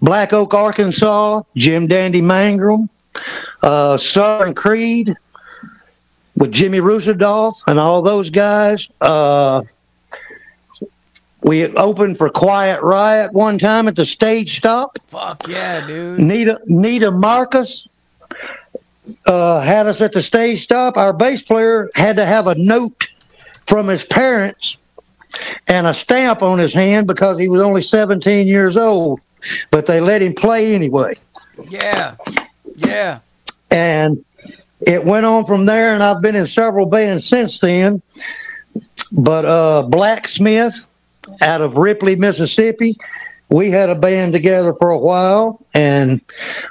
Black 0.00 0.32
Oak, 0.32 0.54
Arkansas, 0.54 1.42
Jim 1.56 1.86
Dandy 1.86 2.22
Mangrum, 2.22 2.88
uh, 3.62 3.96
Southern 3.96 4.54
Creed 4.54 5.16
with 6.36 6.52
Jimmy 6.52 6.78
Rusendorf 6.78 7.54
and 7.66 7.78
all 7.80 8.00
those 8.02 8.30
guys. 8.30 8.88
Uh, 9.00 9.62
we 11.42 11.66
opened 11.76 12.18
for 12.18 12.28
Quiet 12.28 12.82
Riot 12.82 13.32
one 13.32 13.58
time 13.58 13.88
at 13.88 13.96
the 13.96 14.04
stage 14.04 14.56
stop. 14.56 14.98
Fuck 15.08 15.46
yeah, 15.48 15.86
dude. 15.86 16.20
Nita 16.20 16.60
Nita 16.66 17.10
Marcus 17.10 17.86
uh, 19.26 19.60
had 19.60 19.86
us 19.86 20.00
at 20.00 20.12
the 20.12 20.22
stage 20.22 20.62
stop. 20.62 20.96
Our 20.96 21.12
bass 21.12 21.42
player 21.42 21.90
had 21.94 22.16
to 22.16 22.26
have 22.26 22.46
a 22.46 22.54
note 22.56 23.08
from 23.66 23.88
his 23.88 24.04
parents 24.04 24.76
and 25.66 25.86
a 25.86 25.94
stamp 25.94 26.42
on 26.42 26.58
his 26.58 26.72
hand 26.72 27.06
because 27.06 27.38
he 27.38 27.48
was 27.48 27.60
only 27.60 27.80
17 27.80 28.46
years 28.46 28.76
old, 28.76 29.20
but 29.70 29.86
they 29.86 30.00
let 30.00 30.22
him 30.22 30.34
play 30.34 30.74
anyway. 30.74 31.14
Yeah. 31.68 32.16
Yeah. 32.76 33.20
And 33.70 34.24
it 34.80 35.04
went 35.04 35.26
on 35.26 35.44
from 35.44 35.66
there, 35.66 35.92
and 35.92 36.02
I've 36.02 36.22
been 36.22 36.36
in 36.36 36.46
several 36.46 36.86
bands 36.86 37.26
since 37.26 37.58
then. 37.58 38.00
But 39.12 39.44
uh, 39.44 39.82
Blacksmith 39.84 40.88
out 41.40 41.60
of 41.60 41.74
Ripley, 41.74 42.16
Mississippi, 42.16 42.96
we 43.50 43.70
had 43.70 43.88
a 43.88 43.94
band 43.94 44.32
together 44.32 44.74
for 44.74 44.90
a 44.90 44.98
while, 44.98 45.64
and 45.74 46.20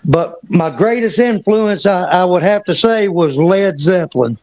but 0.06 0.38
my 0.50 0.70
greatest 0.70 1.17
influence, 1.17 1.86
I, 1.86 2.04
I 2.04 2.26
would 2.26 2.43
have 2.43 2.63
to 2.65 2.76
say, 2.76 3.08
was 3.08 3.36
Led 3.36 3.80
Zeppelin. 3.80 4.38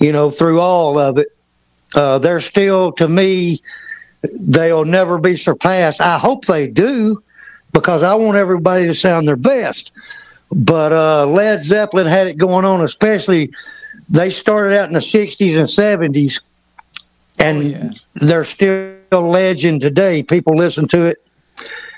You 0.00 0.12
know, 0.12 0.30
through 0.30 0.60
all 0.60 0.98
of 0.98 1.18
it, 1.18 1.33
uh, 1.96 2.18
they're 2.18 2.40
still 2.40 2.92
to 2.92 3.08
me, 3.08 3.60
they'll 4.40 4.84
never 4.84 5.18
be 5.18 5.36
surpassed. 5.36 6.00
I 6.00 6.18
hope 6.18 6.44
they 6.46 6.66
do, 6.66 7.22
because 7.72 8.02
I 8.02 8.14
want 8.14 8.36
everybody 8.36 8.86
to 8.86 8.94
sound 8.94 9.26
their 9.28 9.36
best. 9.36 9.92
But 10.50 10.92
uh, 10.92 11.26
Led 11.26 11.64
Zeppelin 11.64 12.06
had 12.06 12.26
it 12.26 12.38
going 12.38 12.64
on, 12.64 12.84
especially 12.84 13.52
they 14.08 14.30
started 14.30 14.78
out 14.78 14.88
in 14.88 14.94
the 14.94 15.00
'60s 15.00 15.56
and 15.56 16.14
'70s, 16.14 16.40
and 17.38 17.58
Oh, 17.58 17.60
yeah. 17.60 17.82
they're 18.14 18.44
still 18.44 18.96
a 19.12 19.18
legend 19.20 19.80
today. 19.80 20.22
People 20.22 20.56
listen 20.56 20.86
to 20.88 21.06
it, 21.06 21.18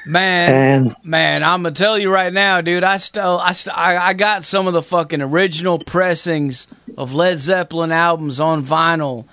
Man, 0.07 0.87
and 0.87 0.97
man, 1.03 1.43
I'm 1.43 1.63
gonna 1.65 1.75
tell 1.75 1.99
you 1.99 2.13
right 2.13 2.33
now, 2.33 2.61
dude. 2.61 2.85
I 2.85 2.97
still, 2.99 3.39
I, 3.39 3.53
st- 3.53 3.77
I, 3.77 3.97
I 4.09 4.13
got 4.15 4.45
some 4.45 4.67
of 4.69 4.73
the 4.73 4.83
fucking 4.83 5.21
original 5.21 5.79
pressings 5.85 6.67
of 6.97 7.13
Led 7.13 7.41
Zeppelin 7.41 7.91
albums 7.93 8.39
on 8.39 8.65
vinyl, 8.65 9.25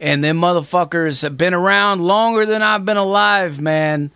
and 0.00 0.22
them 0.22 0.40
motherfuckers 0.40 1.22
have 1.22 1.36
been 1.36 1.54
around 1.54 2.02
longer 2.02 2.46
than 2.46 2.62
I've 2.62 2.84
been 2.84 2.96
alive, 2.96 3.60
man. 3.60 4.10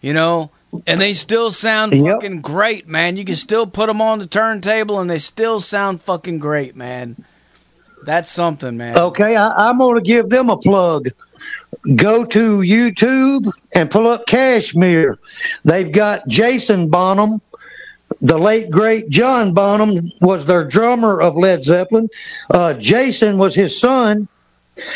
You 0.00 0.14
know, 0.14 0.50
and 0.86 1.00
they 1.00 1.12
still 1.14 1.50
sound 1.50 1.92
Yep. 1.92 2.14
fucking 2.16 2.40
great, 2.40 2.86
man. 2.88 3.16
You 3.16 3.24
can 3.24 3.36
still 3.36 3.66
put 3.66 3.86
them 3.86 4.00
on 4.00 4.18
the 4.18 4.26
turntable, 4.26 5.00
and 5.00 5.10
they 5.10 5.18
still 5.18 5.60
sound 5.60 6.02
fucking 6.02 6.38
great, 6.38 6.76
man. 6.76 7.16
That's 8.04 8.30
something, 8.30 8.76
man. 8.76 8.96
Okay, 8.96 9.36
I, 9.36 9.68
I'm 9.68 9.78
going 9.78 9.96
to 9.96 10.00
give 10.02 10.28
them 10.28 10.50
a 10.50 10.56
plug. 10.56 11.08
Go 11.96 12.24
to 12.24 12.58
YouTube 12.58 13.50
and 13.74 13.90
pull 13.90 14.06
up 14.06 14.26
Kashmir. 14.26 15.18
They've 15.64 15.90
got 15.90 16.26
Jason 16.28 16.88
Bonham. 16.88 17.40
The 18.22 18.38
late 18.38 18.70
great 18.70 19.10
John 19.10 19.52
Bonham 19.52 20.10
was 20.20 20.46
their 20.46 20.64
drummer 20.64 21.20
of 21.20 21.36
Led 21.36 21.64
Zeppelin. 21.64 22.08
Uh, 22.50 22.74
Jason 22.74 23.36
was 23.36 23.54
his 23.54 23.78
son. 23.78 24.26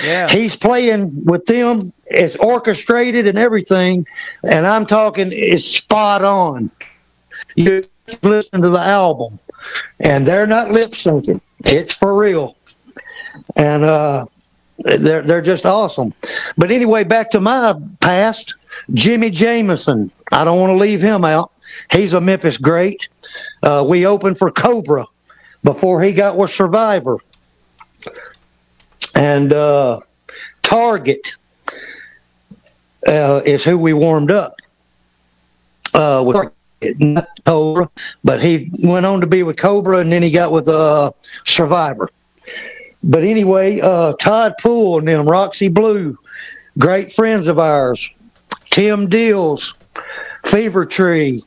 Yeah, 0.02 0.28
He's 0.28 0.56
playing 0.56 1.24
with 1.24 1.46
them. 1.46 1.92
It's 2.06 2.36
orchestrated 2.36 3.26
and 3.26 3.38
everything. 3.38 4.06
And 4.44 4.66
I'm 4.66 4.86
talking, 4.86 5.30
it's 5.32 5.66
spot 5.66 6.22
on. 6.24 6.70
You 7.56 7.86
listen 8.22 8.62
to 8.62 8.70
the 8.70 8.80
album, 8.80 9.38
and 10.00 10.26
they're 10.26 10.46
not 10.46 10.70
lip 10.70 10.92
syncing. 10.92 11.40
It's 11.64 11.94
for 11.94 12.14
real. 12.16 12.56
And 13.56 13.84
uh, 13.84 14.26
they're 14.78 15.22
they're 15.22 15.42
just 15.42 15.66
awesome. 15.66 16.12
But 16.56 16.70
anyway, 16.70 17.04
back 17.04 17.30
to 17.30 17.40
my 17.40 17.74
past. 18.00 18.54
Jimi 18.92 19.32
Jamison. 19.32 20.10
I 20.32 20.44
don't 20.44 20.58
want 20.58 20.70
to 20.70 20.76
leave 20.76 21.00
him 21.00 21.24
out. 21.24 21.52
He's 21.92 22.12
a 22.14 22.20
Memphis 22.20 22.56
great. 22.56 23.08
Uh, 23.62 23.84
we 23.86 24.06
opened 24.06 24.38
for 24.38 24.50
Cobra 24.50 25.06
before 25.62 26.02
he 26.02 26.12
got 26.12 26.36
with 26.36 26.50
Survivor. 26.50 27.18
And 29.14 29.52
uh, 29.52 30.00
Target 30.62 31.34
uh, 33.06 33.42
is 33.44 33.64
who 33.64 33.78
we 33.78 33.92
warmed 33.92 34.30
up. 34.30 34.56
Uh, 35.94 36.22
with 36.24 36.50
not 36.98 37.28
Cobra, 37.44 37.88
but 38.24 38.42
he 38.42 38.70
went 38.84 39.06
on 39.06 39.20
to 39.20 39.26
be 39.26 39.42
with 39.42 39.56
Cobra, 39.56 39.98
and 39.98 40.10
then 40.10 40.22
he 40.22 40.30
got 40.30 40.52
with 40.52 40.68
uh, 40.68 41.12
Survivor. 41.44 42.08
But 43.04 43.24
anyway, 43.24 43.80
uh, 43.80 44.14
Todd 44.14 44.54
Poole 44.60 44.98
and 44.98 45.08
them, 45.08 45.28
Roxy 45.28 45.68
Blue, 45.68 46.16
great 46.78 47.12
friends 47.12 47.46
of 47.46 47.58
ours. 47.58 48.08
Tim 48.70 49.08
Deals, 49.08 49.74
Fever 50.46 50.86
Tree. 50.86 51.42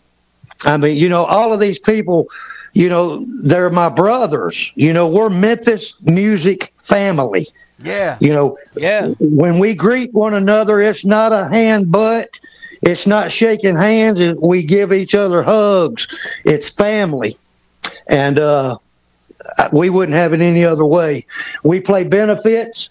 I 0.63 0.77
mean, 0.77 0.95
you 0.95 1.09
know, 1.09 1.23
all 1.25 1.53
of 1.53 1.59
these 1.59 1.79
people, 1.79 2.27
you 2.73 2.87
know, 2.87 3.25
they're 3.41 3.71
my 3.71 3.89
brothers. 3.89 4.71
You 4.75 4.93
know, 4.93 5.07
we're 5.07 5.29
Memphis 5.29 5.95
music 6.01 6.71
family. 6.85 7.47
yeah, 7.79 8.17
You 8.21 8.31
know, 8.33 8.57
yeah. 8.75 9.07
when 9.19 9.59
we 9.59 9.73
greet 9.75 10.13
one 10.13 10.33
another, 10.33 10.79
it's 10.79 11.05
not 11.05 11.33
a 11.33 11.47
hand 11.49 11.91
butt. 11.91 12.39
It's 12.81 13.07
not 13.07 13.31
shaking 13.31 13.75
hands. 13.75 14.19
We 14.39 14.63
give 14.63 14.93
each 14.93 15.15
other 15.15 15.41
hugs. 15.43 16.07
It's 16.45 16.69
family. 16.69 17.37
And 18.07 18.37
uh, 18.39 18.77
we 19.71 19.89
wouldn't 19.89 20.15
have 20.15 20.33
it 20.33 20.41
any 20.41 20.63
other 20.63 20.85
way. 20.85 21.25
We 21.63 21.81
play 21.81 22.03
benefits. 22.03 22.89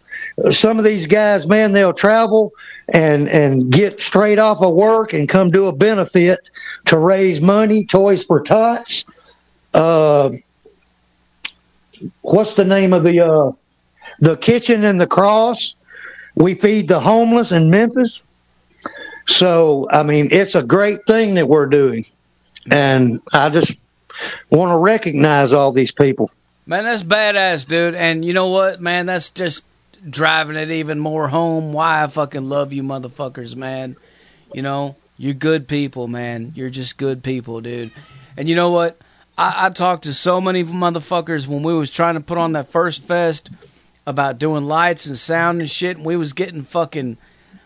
Some 0.51 0.79
of 0.79 0.85
these 0.85 1.07
guys, 1.07 1.47
man, 1.47 1.73
they'll 1.73 1.93
travel 1.93 2.53
and, 2.93 3.29
and 3.29 3.71
get 3.71 4.01
straight 4.01 4.39
off 4.39 4.61
of 4.61 4.75
work 4.75 5.13
and 5.13 5.29
come 5.29 5.51
do 5.51 5.67
a 5.67 5.73
benefit 5.73 6.41
to 6.87 6.99
raise 6.99 7.41
money, 7.41 7.85
Toys 7.87 8.25
for 8.25 8.41
Tots. 8.43 9.05
Uh, 9.73 10.31
what's 12.23 12.55
the 12.55 12.65
name 12.65 12.93
of 12.93 13.05
the 13.05 13.21
uh, 13.21 13.53
the 14.21 14.37
kitchen 14.37 14.85
and 14.85 15.01
the 15.01 15.07
cross? 15.07 15.75
We 16.35 16.55
feed 16.55 16.89
the 16.89 17.01
homeless 17.01 17.53
in 17.53 17.71
Memphis. 17.71 18.21
So, 19.27 19.89
I 19.91 20.03
mean, 20.03 20.29
it's 20.31 20.55
a 20.55 20.63
great 20.63 21.07
thing 21.07 21.35
that 21.35 21.49
we're 21.49 21.67
doing. 21.67 22.05
And 22.71 23.21
I 23.33 23.51
just 23.51 23.75
want 24.51 24.73
to 24.73 24.79
recognize 24.79 25.53
all 25.53 25.73
these 25.73 25.93
people. 25.93 26.31
Man, 26.67 26.85
that's 26.85 27.03
badass, 27.03 27.67
dude. 27.67 27.95
And 27.95 28.25
you 28.25 28.33
know 28.33 28.49
what, 28.49 28.81
man? 28.81 29.07
That's 29.07 29.31
just 29.31 29.65
driving 30.09 30.57
it 30.57 30.71
even 30.71 30.99
more 30.99 31.29
home 31.29 31.73
why 31.73 32.03
I 32.03 32.07
fucking 32.07 32.49
love 32.49 32.73
you 32.73 32.83
motherfuckers, 32.83 33.57
man. 33.57 33.97
You 34.53 34.63
know, 34.63 34.97
you're 35.17 35.35
good 35.35 35.69
people, 35.69 36.09
man. 36.09 36.53
You're 36.55 36.71
just 36.71 36.97
good 36.97 37.23
people, 37.23 37.61
dude. 37.61 37.93
And 38.37 38.49
you 38.49 38.55
know 38.55 38.71
what? 38.71 38.99
I, 39.37 39.67
I 39.67 39.71
talked 39.71 40.05
to 40.05 40.15
so 40.15 40.41
many 40.41 40.65
motherfuckers 40.65 41.47
when 41.47 41.63
we 41.63 41.75
was 41.75 41.91
trying 41.91 42.15
to 42.15 42.21
put 42.21 42.39
on 42.39 42.53
that 42.53 42.71
first 42.71 43.03
fest 43.03 43.51
about 44.07 44.39
doing 44.39 44.65
lights 44.65 45.07
and 45.07 45.19
sound 45.19 45.61
and 45.61 45.71
shit, 45.71 45.97
and 45.97 46.07
we 46.07 46.17
was 46.17 46.33
getting 46.33 46.63
fucking 46.63 47.17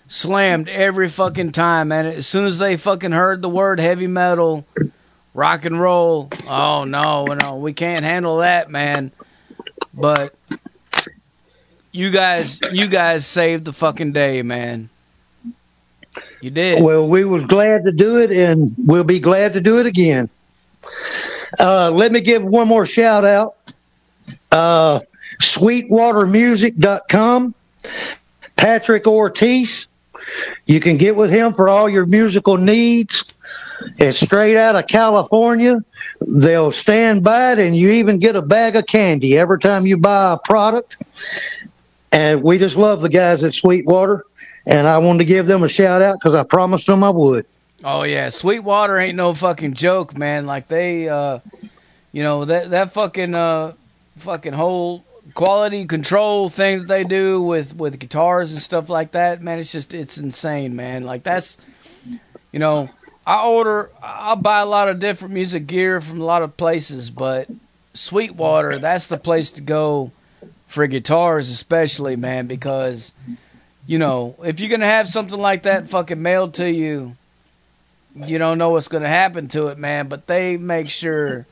slammed 0.06 0.68
every 0.68 1.08
fucking 1.08 1.52
time, 1.52 1.88
man. 1.88 2.06
As 2.06 2.26
soon 2.26 2.46
as 2.46 2.58
they 2.58 2.76
fucking 2.76 3.12
heard 3.12 3.42
the 3.42 3.48
word 3.48 3.80
heavy 3.80 4.06
metal, 4.06 4.64
rock 5.34 5.64
and 5.64 5.80
roll, 5.80 6.28
oh 6.48 6.84
no, 6.84 7.26
no, 7.26 7.56
we 7.56 7.72
can't 7.72 8.04
handle 8.04 8.38
that, 8.38 8.70
man. 8.70 9.12
But 9.92 10.34
you 11.92 12.10
guys, 12.10 12.60
you 12.72 12.86
guys 12.86 13.26
saved 13.26 13.64
the 13.64 13.72
fucking 13.72 14.12
day, 14.12 14.42
man. 14.42 14.90
You 16.40 16.50
did. 16.50 16.82
Well, 16.82 17.08
we 17.08 17.24
was 17.24 17.44
glad 17.46 17.84
to 17.84 17.92
do 17.92 18.20
it, 18.20 18.30
and 18.30 18.74
we'll 18.78 19.04
be 19.04 19.18
glad 19.20 19.54
to 19.54 19.60
do 19.60 19.78
it 19.78 19.86
again. 19.86 20.28
Uh, 21.58 21.90
let 21.90 22.12
me 22.12 22.20
give 22.20 22.44
one 22.44 22.68
more 22.68 22.86
shout 22.86 23.24
out. 23.24 23.56
Uh, 24.52 25.00
sweetwatermusic.com. 25.40 27.54
Patrick 28.56 29.06
Ortiz. 29.06 29.86
You 30.66 30.80
can 30.80 30.98
get 30.98 31.16
with 31.16 31.30
him 31.30 31.54
for 31.54 31.68
all 31.68 31.88
your 31.88 32.04
musical 32.06 32.58
needs. 32.58 33.24
It's 33.98 34.20
straight 34.20 34.56
out 34.56 34.76
of 34.76 34.86
California. 34.88 35.78
They'll 36.20 36.72
stand 36.72 37.22
by 37.22 37.52
it, 37.52 37.60
and 37.60 37.76
you 37.76 37.90
even 37.90 38.18
get 38.18 38.34
a 38.36 38.42
bag 38.42 38.76
of 38.76 38.86
candy 38.86 39.38
every 39.38 39.60
time 39.60 39.86
you 39.86 39.96
buy 39.96 40.34
a 40.34 40.38
product. 40.38 40.96
And 42.10 42.42
we 42.42 42.58
just 42.58 42.76
love 42.76 43.00
the 43.00 43.08
guys 43.08 43.44
at 43.44 43.54
Sweetwater. 43.54 44.24
And 44.66 44.86
I 44.86 44.98
wanted 44.98 45.20
to 45.20 45.24
give 45.24 45.46
them 45.46 45.62
a 45.62 45.68
shout 45.68 46.02
out 46.02 46.18
because 46.18 46.34
I 46.34 46.42
promised 46.42 46.88
them 46.88 47.04
I 47.04 47.10
would. 47.10 47.46
Oh 47.84 48.02
yeah, 48.02 48.30
Sweetwater 48.30 48.98
ain't 48.98 49.16
no 49.16 49.32
fucking 49.32 49.74
joke, 49.74 50.16
man. 50.16 50.46
Like 50.46 50.66
they, 50.68 51.08
uh, 51.08 51.38
you 52.10 52.24
know 52.24 52.44
that 52.44 52.70
that 52.70 52.92
fucking 52.92 53.34
uh, 53.34 53.74
fucking 54.16 54.52
whole 54.52 55.04
quality 55.34 55.84
control 55.86 56.48
thing 56.48 56.80
that 56.80 56.88
they 56.88 57.04
do 57.04 57.42
with 57.42 57.76
with 57.76 57.98
guitars 57.98 58.52
and 58.52 58.60
stuff 58.62 58.88
like 58.88 59.12
that, 59.12 59.42
man. 59.42 59.58
It's 59.58 59.72
just 59.72 59.94
it's 59.94 60.18
insane, 60.18 60.76
man. 60.76 61.04
Like 61.04 61.22
that's, 61.22 61.56
you 62.52 62.58
know, 62.58 62.90
I 63.26 63.46
order, 63.46 63.90
I 64.02 64.34
buy 64.34 64.60
a 64.60 64.66
lot 64.66 64.88
of 64.88 64.98
different 64.98 65.34
music 65.34 65.66
gear 65.66 66.00
from 66.00 66.20
a 66.20 66.24
lot 66.24 66.42
of 66.42 66.56
places, 66.56 67.10
but 67.10 67.48
Sweetwater, 67.94 68.78
that's 68.78 69.06
the 69.06 69.18
place 69.18 69.50
to 69.52 69.60
go 69.60 70.12
for 70.66 70.86
guitars, 70.86 71.50
especially, 71.50 72.16
man, 72.16 72.46
because. 72.46 73.12
You 73.90 73.98
know, 73.98 74.36
if 74.44 74.60
you're 74.60 74.68
gonna 74.68 74.84
have 74.84 75.08
something 75.08 75.38
like 75.40 75.62
that 75.62 75.88
fucking 75.88 76.20
mailed 76.20 76.52
to 76.56 76.70
you, 76.70 77.16
you 78.14 78.36
don't 78.36 78.58
know 78.58 78.68
what's 78.68 78.88
gonna 78.88 79.08
happen 79.08 79.48
to 79.48 79.68
it, 79.68 79.78
man. 79.78 80.08
But 80.08 80.26
they 80.26 80.58
make 80.58 80.90
sure 80.90 81.46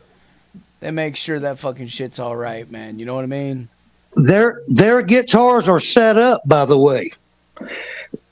they 0.81 0.91
make 0.91 1.17
sure 1.17 1.39
that 1.41 1.59
fucking 1.59 1.89
shit's 1.89 2.19
all 2.19 2.37
right, 2.37 2.71
man. 2.71 2.99
You 2.99 3.07
know 3.07 3.15
what 3.15 3.25
I 3.25 3.29
mean? 3.29 3.69
Their 4.15 4.62
their 4.69 5.03
guitars 5.03 5.69
are 5.69 5.81
set 5.81 6.17
up, 6.17 6.43
by 6.47 6.65
the 6.65 6.79
way. 6.79 7.12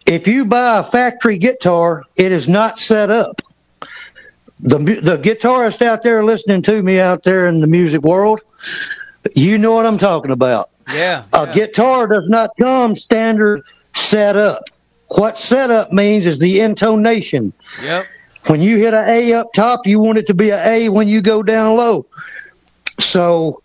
If 0.07 0.27
you 0.29 0.45
buy 0.45 0.79
a 0.79 0.85
factory 0.85 1.39
guitar, 1.39 2.05
it 2.17 2.33
is 2.33 2.49
not 2.49 2.79
set 2.79 3.11
up. 3.11 3.43
The 4.61 4.79
the 4.79 5.19
guitarist 5.19 5.83
out 5.83 6.03
there 6.03 6.25
listening 6.25 6.63
to 6.63 6.83
me 6.83 6.99
out 6.99 7.23
there 7.23 7.47
in 7.47 7.61
the 7.61 7.67
music 7.67 8.03
world, 8.03 8.41
you 9.35 9.59
know 9.59 9.73
what 9.73 9.87
I'm 9.87 9.99
talking 9.99 10.31
about. 10.31 10.71
Yeah. 10.89 11.25
A 11.33 11.47
yeah. 11.47 11.53
guitar 11.53 12.07
does 12.07 12.29
not 12.29 12.51
come 12.59 12.97
standard 12.97 13.63
set 13.95 14.37
up. 14.37 14.65
what 15.09 15.39
setup 15.39 15.93
means 15.93 16.27
is 16.27 16.39
the 16.39 16.61
intonation. 16.61 17.53
Yep. 17.83 18.07
When 18.47 18.61
you 18.61 18.77
hit 18.77 18.95
an 18.95 19.09
A 19.09 19.33
up 19.33 19.53
top, 19.55 19.87
you 19.87 20.01
want 20.01 20.19
it 20.19 20.27
to 20.27 20.35
be 20.35 20.51
an 20.51 20.61
A 20.67 20.89
when 20.89 21.09
you 21.09 21.23
go 21.23 21.43
down 21.43 21.77
low. 21.77 22.05
So 23.01 23.63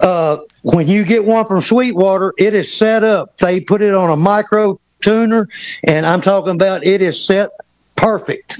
uh, 0.00 0.38
when 0.62 0.86
you 0.86 1.04
get 1.04 1.24
one 1.24 1.46
from 1.46 1.62
Sweetwater, 1.62 2.34
it 2.38 2.54
is 2.54 2.72
set 2.72 3.02
up. 3.02 3.36
They 3.38 3.60
put 3.60 3.80
it 3.80 3.94
on 3.94 4.10
a 4.10 4.16
micro 4.16 4.78
tuner, 5.00 5.48
and 5.84 6.04
I'm 6.04 6.20
talking 6.20 6.54
about 6.54 6.84
it 6.84 7.02
is 7.02 7.24
set 7.24 7.50
perfect. 7.96 8.58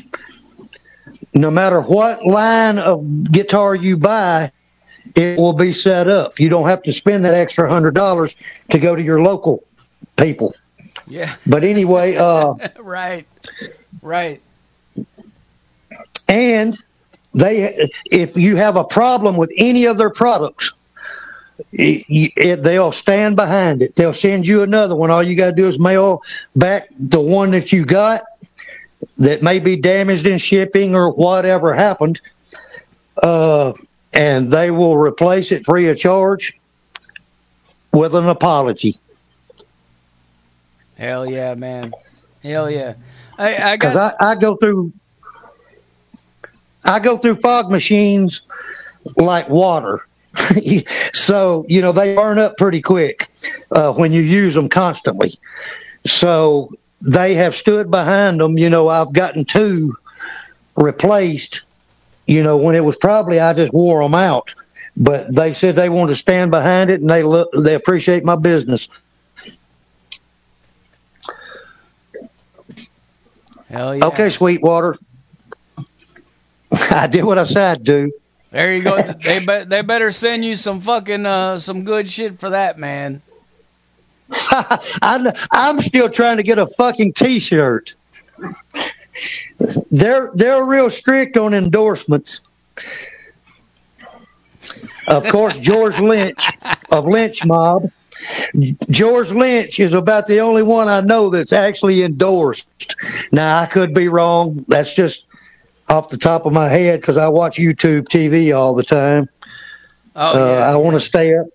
No 1.34 1.50
matter 1.50 1.80
what 1.80 2.24
line 2.26 2.78
of 2.78 3.30
guitar 3.32 3.74
you 3.74 3.96
buy, 3.96 4.50
it 5.14 5.38
will 5.38 5.52
be 5.52 5.72
set 5.72 6.08
up. 6.08 6.38
You 6.38 6.48
don't 6.48 6.68
have 6.68 6.82
to 6.84 6.92
spend 6.92 7.24
that 7.24 7.34
extra 7.34 7.68
hundred 7.68 7.94
dollars 7.94 8.36
to 8.70 8.78
go 8.78 8.94
to 8.94 9.02
your 9.02 9.20
local 9.20 9.62
people. 10.16 10.54
Yeah. 11.06 11.34
But 11.46 11.64
anyway, 11.64 12.16
uh, 12.16 12.54
right. 12.78 13.26
Right. 14.00 14.42
And 16.32 16.78
they, 17.34 17.90
if 18.06 18.38
you 18.38 18.56
have 18.56 18.76
a 18.76 18.84
problem 18.84 19.36
with 19.36 19.52
any 19.58 19.84
of 19.84 19.98
their 19.98 20.08
products, 20.08 20.72
it, 21.72 22.32
it, 22.36 22.62
they'll 22.62 22.90
stand 22.90 23.36
behind 23.36 23.82
it. 23.82 23.94
They'll 23.96 24.14
send 24.14 24.46
you 24.46 24.62
another 24.62 24.96
one. 24.96 25.10
All 25.10 25.22
you 25.22 25.36
got 25.36 25.50
to 25.50 25.56
do 25.56 25.68
is 25.68 25.78
mail 25.78 26.22
back 26.56 26.88
the 26.98 27.20
one 27.20 27.50
that 27.50 27.70
you 27.70 27.84
got 27.84 28.22
that 29.18 29.42
may 29.42 29.60
be 29.60 29.76
damaged 29.76 30.26
in 30.26 30.38
shipping 30.38 30.94
or 30.94 31.10
whatever 31.10 31.74
happened, 31.74 32.18
uh, 33.22 33.74
and 34.14 34.50
they 34.50 34.70
will 34.70 34.96
replace 34.96 35.52
it 35.52 35.66
free 35.66 35.88
of 35.88 35.98
charge 35.98 36.58
with 37.92 38.14
an 38.14 38.26
apology. 38.26 38.96
Hell 40.96 41.26
yeah, 41.26 41.54
man. 41.54 41.92
Hell 42.42 42.70
yeah. 42.70 42.94
I, 43.38 43.72
I 43.72 43.76
guess. 43.76 43.96
I, 43.96 44.14
I 44.18 44.34
go 44.34 44.56
through, 44.56 44.92
I 46.92 46.98
go 46.98 47.16
through 47.16 47.36
fog 47.36 47.70
machines 47.70 48.42
like 49.16 49.48
water. 49.48 50.06
so 51.14 51.64
you 51.68 51.80
know 51.80 51.92
they 51.92 52.14
burn 52.14 52.38
up 52.38 52.56
pretty 52.58 52.82
quick 52.82 53.30
uh, 53.70 53.94
when 53.94 54.12
you 54.12 54.20
use 54.20 54.54
them 54.54 54.68
constantly. 54.68 55.38
So 56.06 56.70
they 57.00 57.34
have 57.34 57.54
stood 57.54 57.90
behind 57.90 58.40
them. 58.40 58.58
You 58.58 58.68
know, 58.68 58.88
I've 58.88 59.12
gotten 59.12 59.44
two 59.44 59.94
replaced. 60.76 61.62
You 62.26 62.42
know, 62.42 62.56
when 62.58 62.74
it 62.74 62.84
was 62.84 62.96
probably 62.96 63.40
I 63.40 63.54
just 63.54 63.72
wore 63.72 64.02
them 64.02 64.14
out, 64.14 64.54
but 64.96 65.34
they 65.34 65.54
said 65.54 65.76
they 65.76 65.88
want 65.88 66.10
to 66.10 66.14
stand 66.14 66.50
behind 66.50 66.90
it 66.90 67.00
and 67.00 67.08
they 67.08 67.22
look 67.22 67.50
they 67.52 67.74
appreciate 67.74 68.22
my 68.22 68.36
business. 68.36 68.86
Hell 73.68 73.96
yeah. 73.96 74.04
Okay, 74.06 74.28
Sweetwater. 74.28 74.98
I 76.90 77.06
did 77.06 77.24
what 77.24 77.38
I 77.38 77.44
said 77.44 77.78
I'd 77.78 77.84
do. 77.84 78.12
There 78.50 78.74
you 78.74 78.82
go. 78.82 79.00
they 79.24 79.38
be, 79.40 79.64
they 79.64 79.82
better 79.82 80.12
send 80.12 80.44
you 80.44 80.56
some 80.56 80.80
fucking 80.80 81.26
uh 81.26 81.58
some 81.58 81.84
good 81.84 82.10
shit 82.10 82.38
for 82.38 82.50
that, 82.50 82.78
man. 82.78 83.22
I'm, 85.02 85.26
I'm 85.50 85.80
still 85.80 86.08
trying 86.08 86.38
to 86.38 86.42
get 86.42 86.58
a 86.58 86.66
fucking 86.66 87.12
T-shirt. 87.14 87.94
They're 89.90 90.30
they're 90.34 90.64
real 90.64 90.88
strict 90.90 91.36
on 91.36 91.52
endorsements. 91.54 92.40
Of 95.08 95.26
course, 95.28 95.58
George 95.58 95.98
Lynch 95.98 96.42
of 96.90 97.06
Lynch 97.06 97.44
Mob. 97.44 97.90
George 98.88 99.30
Lynch 99.32 99.80
is 99.80 99.92
about 99.92 100.26
the 100.26 100.38
only 100.38 100.62
one 100.62 100.88
I 100.88 101.00
know 101.00 101.28
that's 101.28 101.52
actually 101.52 102.02
endorsed. 102.02 102.66
Now 103.32 103.58
I 103.58 103.66
could 103.66 103.92
be 103.92 104.08
wrong. 104.08 104.64
That's 104.68 104.94
just 104.94 105.24
off 105.92 106.08
the 106.08 106.18
top 106.18 106.46
of 106.46 106.52
my 106.52 106.68
head 106.68 107.00
because 107.00 107.16
I 107.16 107.28
watch 107.28 107.58
YouTube 107.58 108.08
TV 108.08 108.56
all 108.56 108.74
the 108.74 108.84
time. 108.84 109.28
Oh 110.16 110.42
Uh, 110.42 110.56
yeah. 110.56 110.70
I 110.72 110.76
want 110.76 110.94
to 110.94 111.00
stay 111.00 111.36
up. 111.36 111.46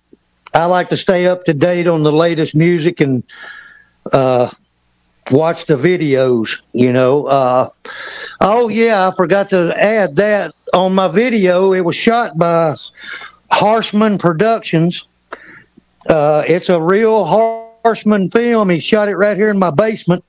I 0.54 0.64
like 0.66 0.88
to 0.90 0.96
stay 0.96 1.26
up 1.26 1.44
to 1.44 1.54
date 1.54 1.86
on 1.86 2.02
the 2.02 2.12
latest 2.12 2.56
music 2.56 3.00
and 3.00 3.22
uh, 4.12 4.50
watch 5.30 5.66
the 5.66 5.76
videos. 5.76 6.58
You 6.72 6.92
know. 6.92 7.26
Uh, 7.26 7.68
oh 8.40 8.68
yeah, 8.68 9.08
I 9.08 9.14
forgot 9.14 9.50
to 9.50 9.74
add 9.76 10.16
that 10.16 10.52
on 10.72 10.94
my 10.94 11.08
video. 11.08 11.72
It 11.72 11.84
was 11.84 11.96
shot 11.96 12.38
by 12.38 12.74
Harshman 13.52 14.18
Productions. 14.18 15.06
Uh, 16.08 16.42
it's 16.46 16.68
a 16.70 16.80
real 16.80 17.24
Harshman 17.24 18.30
film. 18.32 18.70
He 18.70 18.80
shot 18.80 19.08
it 19.08 19.16
right 19.16 19.36
here 19.36 19.50
in 19.50 19.58
my 19.58 19.70
basement. 19.70 20.27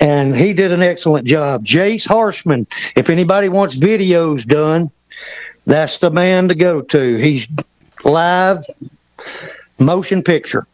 And 0.00 0.34
he 0.34 0.52
did 0.52 0.72
an 0.72 0.82
excellent 0.82 1.26
job. 1.26 1.64
Jace 1.64 2.06
Harshman. 2.06 2.66
If 2.96 3.10
anybody 3.10 3.48
wants 3.48 3.76
videos 3.76 4.46
done, 4.46 4.90
that's 5.66 5.98
the 5.98 6.10
man 6.10 6.48
to 6.48 6.54
go 6.54 6.80
to. 6.80 7.16
He's 7.16 7.46
live 8.04 8.64
motion 9.78 10.22
picture. 10.22 10.66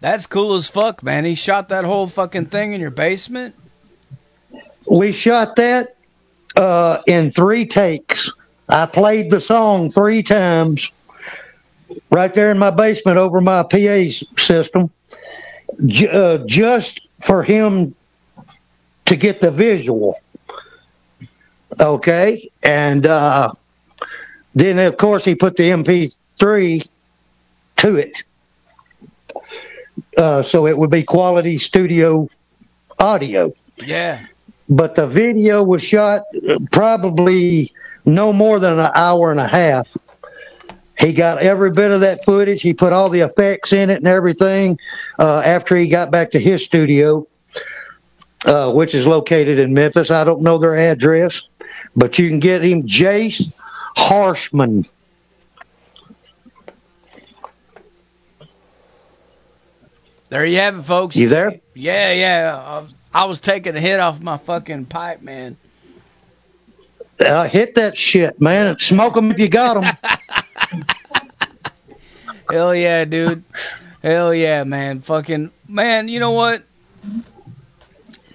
That's 0.00 0.26
cool 0.26 0.54
as 0.54 0.68
fuck, 0.68 1.02
man. 1.02 1.24
He 1.24 1.34
shot 1.34 1.68
that 1.70 1.84
whole 1.84 2.06
fucking 2.06 2.46
thing 2.46 2.72
in 2.72 2.80
your 2.80 2.90
basement. 2.90 3.54
We 4.90 5.12
shot 5.12 5.56
that 5.56 5.96
uh, 6.54 7.02
in 7.06 7.30
three 7.32 7.64
takes. 7.64 8.30
I 8.68 8.86
played 8.86 9.30
the 9.30 9.40
song 9.40 9.90
three 9.90 10.22
times 10.22 10.90
right 12.10 12.32
there 12.34 12.50
in 12.50 12.58
my 12.58 12.70
basement 12.70 13.16
over 13.16 13.40
my 13.40 13.62
PA 13.62 14.04
system, 14.36 14.90
j- 15.86 16.08
uh, 16.08 16.38
just 16.46 17.00
for 17.20 17.42
him 17.42 17.94
to 19.06 19.16
get 19.16 19.40
the 19.40 19.50
visual. 19.50 20.16
Okay, 21.80 22.48
and 22.62 23.06
uh, 23.06 23.50
then 24.54 24.78
of 24.78 24.96
course 24.96 25.24
he 25.24 25.34
put 25.34 25.56
the 25.56 25.70
MP3 25.70 26.86
to 27.76 27.96
it, 27.96 28.22
uh, 30.16 30.42
so 30.42 30.66
it 30.66 30.78
would 30.78 30.90
be 30.90 31.02
quality 31.02 31.58
studio 31.58 32.28
audio 32.98 33.52
Yeah. 33.84 34.24
but 34.70 34.94
the 34.94 35.06
video 35.06 35.62
was 35.62 35.82
shot 35.82 36.22
probably 36.72 37.70
no 38.06 38.32
more 38.32 38.58
than 38.58 38.78
an 38.78 38.90
hour 38.94 39.30
and 39.30 39.40
a 39.40 39.48
half. 39.48 39.94
He 40.98 41.12
got 41.12 41.38
every 41.42 41.70
bit 41.70 41.90
of 41.90 42.00
that 42.00 42.24
footage. 42.24 42.62
He 42.62 42.72
put 42.72 42.94
all 42.94 43.10
the 43.10 43.20
effects 43.20 43.72
in 43.74 43.90
it 43.90 43.98
and 43.98 44.08
everything 44.08 44.78
uh, 45.18 45.42
after 45.44 45.76
he 45.76 45.88
got 45.88 46.10
back 46.10 46.30
to 46.30 46.38
his 46.38 46.64
studio, 46.64 47.26
uh, 48.46 48.72
which 48.72 48.94
is 48.94 49.06
located 49.06 49.58
in 49.58 49.74
Memphis. 49.74 50.10
I 50.10 50.24
don't 50.24 50.42
know 50.42 50.56
their 50.56 50.76
address, 50.76 51.42
but 51.94 52.18
you 52.18 52.28
can 52.28 52.40
get 52.40 52.62
him 52.62 52.84
Jace 52.84 53.52
Harshman. 53.96 54.88
There 60.28 60.44
you 60.44 60.56
have 60.56 60.78
it, 60.78 60.82
folks. 60.82 61.14
You 61.14 61.28
there? 61.28 61.60
Yeah, 61.74 62.12
yeah. 62.12 62.62
I 62.64 62.78
was, 62.78 62.94
I 63.14 63.24
was 63.26 63.38
taking 63.38 63.76
a 63.76 63.80
hit 63.80 64.00
off 64.00 64.20
my 64.22 64.38
fucking 64.38 64.86
pipe, 64.86 65.22
man. 65.22 65.56
Uh, 67.20 67.48
hit 67.48 67.74
that 67.76 67.96
shit, 67.96 68.40
man. 68.40 68.78
Smoke 68.78 69.14
them 69.14 69.30
if 69.30 69.38
you 69.38 69.48
got 69.48 69.80
them. 69.80 69.96
Hell 72.50 72.74
yeah, 72.74 73.04
dude. 73.04 73.44
Hell 74.02 74.34
yeah, 74.34 74.64
man. 74.64 75.00
Fucking 75.00 75.50
man, 75.68 76.08
you 76.08 76.20
know 76.20 76.32
what? 76.32 76.62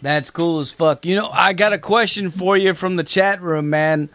That's 0.02 0.32
cool 0.32 0.60
as 0.60 0.72
fuck. 0.72 1.06
You 1.06 1.16
know, 1.16 1.30
I 1.30 1.54
got 1.54 1.74
a 1.74 1.78
question 1.78 2.32
for 2.32 2.58
you 2.58 2.74
from 2.74 2.96
the 2.96 3.04
chat 3.04 3.42
room, 3.42 3.70
man. 3.70 4.10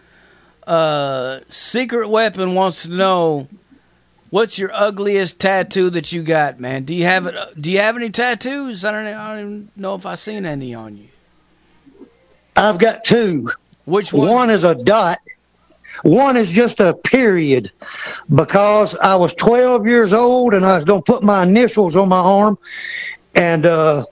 Uh 0.67 1.41
Secret 1.49 2.09
Weapon 2.09 2.55
wants 2.55 2.83
to 2.83 2.91
know 2.91 3.49
what's 4.31 4.59
your 4.59 4.73
ugliest 4.75 5.39
tattoo 5.39 5.91
that 5.91 6.11
you 6.11 6.23
got, 6.23 6.59
man? 6.59 6.85
Do 6.85 6.95
you 6.95 7.05
have 7.05 7.27
it 7.27 7.61
do 7.61 7.71
you 7.71 7.79
have 7.79 7.97
any 7.97 8.11
tattoos? 8.11 8.85
I 8.85 8.91
don't 8.91 9.07
I 9.07 9.29
don't 9.35 9.39
even 9.39 9.71
know 9.77 9.95
if 9.95 10.05
I've 10.05 10.19
seen 10.19 10.45
any 10.45 10.75
on 10.75 10.97
you. 10.97 11.09
I've 12.57 12.79
got 12.79 13.05
two. 13.05 13.51
Which 13.85 14.13
one? 14.13 14.29
One 14.29 14.51
is 14.51 14.65
a 14.65 14.75
dot. 14.75 15.19
One 16.03 16.37
is 16.37 16.51
just 16.51 16.81
a 16.81 16.95
period 16.95 17.71
because 18.35 18.97
I 18.97 19.15
was 19.15 19.33
12 19.35 19.87
years 19.87 20.13
old 20.13 20.53
and 20.53 20.65
I 20.65 20.75
was 20.75 20.85
going 20.85 21.03
to 21.03 21.13
put 21.13 21.23
my 21.23 21.43
initials 21.43 21.97
on 21.97 22.09
my 22.09 22.19
arm. 22.19 22.59
And 23.35 23.65
uh, 23.67 24.05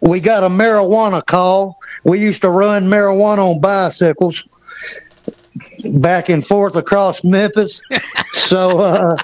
we 0.00 0.20
got 0.20 0.44
a 0.44 0.48
marijuana 0.48 1.24
call. 1.24 1.78
We 2.04 2.20
used 2.20 2.42
to 2.42 2.50
run 2.50 2.86
marijuana 2.86 3.54
on 3.54 3.60
bicycles 3.60 4.44
back 5.94 6.28
and 6.28 6.46
forth 6.46 6.76
across 6.76 7.22
Memphis. 7.24 7.82
so, 8.32 8.78
uh, 8.78 9.16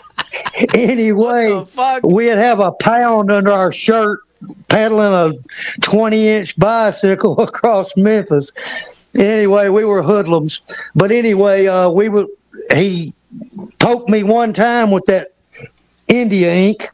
anyway, 0.74 1.64
we'd 2.02 2.28
have 2.28 2.60
a 2.60 2.72
pound 2.72 3.30
under 3.30 3.52
our 3.52 3.72
shirt 3.72 4.20
pedaling 4.68 5.34
a 5.34 5.80
20 5.80 6.28
inch 6.28 6.56
bicycle 6.58 7.40
across 7.40 7.96
Memphis. 7.96 8.52
Anyway, 9.14 9.68
we 9.68 9.84
were 9.84 10.02
hoodlums. 10.02 10.60
But 10.94 11.10
anyway, 11.10 11.66
uh, 11.66 11.88
we 11.88 12.08
were, 12.08 12.26
he 12.74 13.14
poked 13.78 14.10
me 14.10 14.22
one 14.22 14.52
time 14.52 14.90
with 14.90 15.04
that 15.06 15.32
India 16.08 16.52
ink 16.52 16.90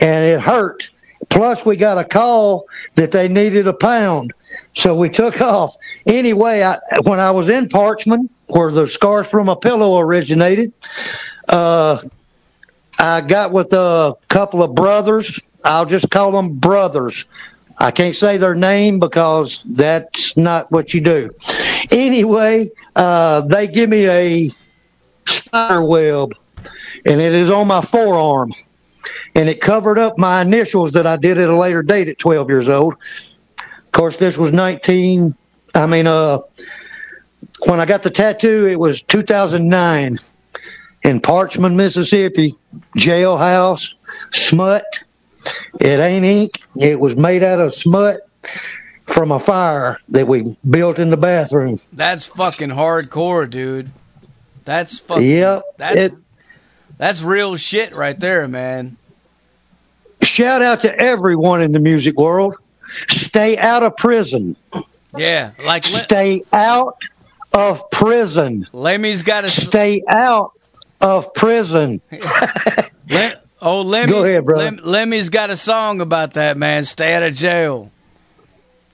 and 0.00 0.24
it 0.24 0.40
hurt. 0.40 0.90
Plus 1.28 1.64
we 1.64 1.76
got 1.76 1.98
a 1.98 2.04
call 2.04 2.66
that 2.94 3.10
they 3.10 3.28
needed 3.28 3.66
a 3.66 3.72
pound. 3.72 4.32
So 4.74 4.96
we 4.96 5.08
took 5.08 5.40
off. 5.40 5.76
Anyway, 6.06 6.62
I, 6.62 6.78
when 7.02 7.20
I 7.20 7.30
was 7.30 7.48
in 7.48 7.66
Parchman, 7.66 8.28
where 8.46 8.70
the 8.70 8.86
scars 8.86 9.26
from 9.26 9.48
a 9.48 9.56
pillow 9.56 9.98
originated, 9.98 10.72
uh, 11.48 11.98
I 12.98 13.20
got 13.20 13.52
with 13.52 13.72
a 13.72 14.14
couple 14.28 14.62
of 14.62 14.74
brothers. 14.74 15.40
I'll 15.64 15.86
just 15.86 16.10
call 16.10 16.32
them 16.32 16.54
brothers. 16.56 17.24
I 17.78 17.90
can't 17.90 18.16
say 18.16 18.38
their 18.38 18.54
name 18.54 18.98
because 18.98 19.62
that's 19.66 20.36
not 20.36 20.70
what 20.72 20.94
you 20.94 21.00
do. 21.00 21.30
Anyway, 21.90 22.70
uh, 22.94 23.42
they 23.42 23.66
give 23.66 23.90
me 23.90 24.08
a 24.08 24.50
spider 25.26 25.84
web, 25.84 26.32
and 27.04 27.20
it 27.20 27.34
is 27.34 27.50
on 27.50 27.66
my 27.66 27.82
forearm, 27.82 28.52
and 29.34 29.48
it 29.48 29.60
covered 29.60 29.98
up 29.98 30.18
my 30.18 30.42
initials 30.42 30.92
that 30.92 31.06
I 31.06 31.16
did 31.16 31.38
at 31.38 31.50
a 31.50 31.56
later 31.56 31.82
date 31.82 32.08
at 32.08 32.18
12 32.18 32.48
years 32.48 32.68
old. 32.68 32.94
Of 33.58 33.92
course, 33.92 34.16
this 34.16 34.36
was 34.36 34.52
19. 34.52 35.34
I 35.74 35.86
mean, 35.86 36.06
uh, 36.06 36.38
when 37.66 37.80
I 37.80 37.86
got 37.86 38.02
the 38.02 38.10
tattoo, 38.10 38.66
it 38.66 38.78
was 38.78 39.02
2009 39.02 40.18
in 41.04 41.20
Parchman, 41.20 41.74
Mississippi, 41.76 42.54
jailhouse, 42.96 43.92
smut. 44.32 44.84
It 45.80 46.00
ain't 46.00 46.24
ink. 46.24 46.52
It 46.76 46.98
was 46.98 47.16
made 47.16 47.42
out 47.42 47.60
of 47.60 47.72
smut 47.74 48.20
from 49.06 49.30
a 49.30 49.38
fire 49.38 49.98
that 50.08 50.26
we 50.26 50.44
built 50.68 50.98
in 50.98 51.10
the 51.10 51.16
bathroom. 51.16 51.80
That's 51.92 52.26
fucking 52.26 52.70
hardcore, 52.70 53.48
dude. 53.48 53.90
That's 54.64 54.98
fucking. 54.98 55.24
Yep. 55.30 55.62
That's, 55.78 55.96
It- 55.96 56.14
that's 56.98 57.22
real 57.22 57.56
shit 57.56 57.94
right 57.94 58.18
there, 58.18 58.46
man. 58.48 58.96
shout 60.22 60.62
out 60.62 60.82
to 60.82 60.98
everyone 60.98 61.60
in 61.62 61.72
the 61.72 61.80
music 61.80 62.16
world. 62.18 62.56
Stay 63.08 63.58
out 63.58 63.82
of 63.82 63.96
prison. 63.96 64.56
Yeah, 65.16 65.52
like 65.64 65.84
Stay 65.84 66.42
out 66.52 66.96
of 67.54 67.90
prison. 67.90 68.66
Lemmy's 68.72 69.22
got 69.22 69.44
a. 69.44 69.48
Stay 69.48 70.02
out 70.06 70.52
of 71.00 71.32
prison. 71.34 72.00
Oh, 73.62 73.80
Lemmy. 73.80 74.12
Go 74.12 74.22
ahead, 74.22 74.44
brother. 74.44 74.64
Lem- 74.64 74.80
Lemmy's 74.84 75.30
got 75.30 75.48
a 75.48 75.56
song 75.56 76.02
about 76.02 76.34
that, 76.34 76.58
man. 76.58 76.84
Stay 76.84 77.14
out 77.14 77.22
of 77.22 77.34
jail. 77.34 77.90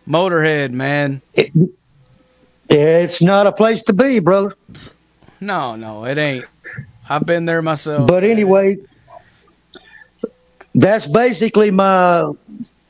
Motorhead, 0.09 0.71
man. 0.71 1.21
It's 2.69 3.21
not 3.21 3.49
a 3.49 3.53
place 3.53 3.83
to 3.83 3.93
be, 3.93 4.21
brother. 4.21 4.55
No, 5.41 5.75
no, 5.75 6.05
it 6.05 6.17
ain't. 6.17 6.45
I've 7.09 7.27
been 7.27 7.45
there 7.45 7.63
myself. 7.63 8.07
But 8.07 8.25
anyway, 8.25 8.79
that's 10.75 11.07
basically 11.07 11.71
my 11.71 12.33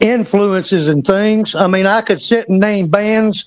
influences 0.00 0.88
and 0.88 1.06
things. 1.06 1.54
I 1.54 1.66
mean, 1.66 1.86
I 1.86 2.00
could 2.02 2.20
sit 2.20 2.48
and 2.48 2.60
name 2.60 2.88
bands 2.88 3.44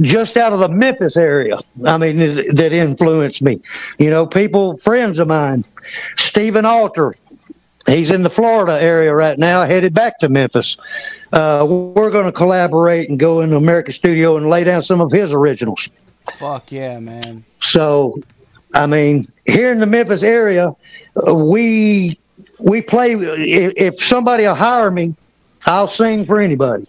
just 0.00 0.36
out 0.36 0.52
of 0.52 0.60
the 0.60 0.68
Memphis 0.68 1.16
area. 1.16 1.58
I 1.84 1.98
mean, 1.98 2.18
that 2.18 2.70
influenced 2.72 3.42
me. 3.42 3.60
You 3.98 4.10
know, 4.10 4.26
people, 4.26 4.76
friends 4.78 5.18
of 5.18 5.28
mine, 5.28 5.64
Stephen 6.16 6.64
Alter. 6.64 7.16
He's 7.86 8.10
in 8.10 8.22
the 8.22 8.30
Florida 8.30 8.80
area 8.80 9.12
right 9.12 9.38
now, 9.38 9.62
headed 9.62 9.94
back 9.94 10.18
to 10.20 10.28
Memphis. 10.28 10.76
Uh, 11.32 11.66
we're 11.68 12.10
going 12.10 12.26
to 12.26 12.32
collaborate 12.32 13.08
and 13.08 13.18
go 13.18 13.40
in 13.40 13.50
the 13.50 13.56
American 13.56 13.92
studio 13.92 14.36
and 14.36 14.48
lay 14.48 14.64
down 14.64 14.82
some 14.82 15.00
of 15.00 15.10
his 15.10 15.32
originals. 15.32 15.88
Fuck 16.36 16.70
yeah, 16.70 17.00
man. 17.00 17.42
So, 17.60 18.16
I 18.74 18.86
mean, 18.86 19.30
here 19.46 19.72
in 19.72 19.78
the 19.78 19.86
Memphis 19.86 20.22
area, 20.22 20.74
uh, 21.26 21.34
we 21.34 22.18
we 22.58 22.82
play. 22.82 23.14
If, 23.14 24.02
somebody 24.02 24.44
will 24.44 24.54
hire 24.54 24.90
me, 24.90 25.14
I'll 25.66 25.88
sing 25.88 26.24
for 26.24 26.40
anybody, 26.40 26.86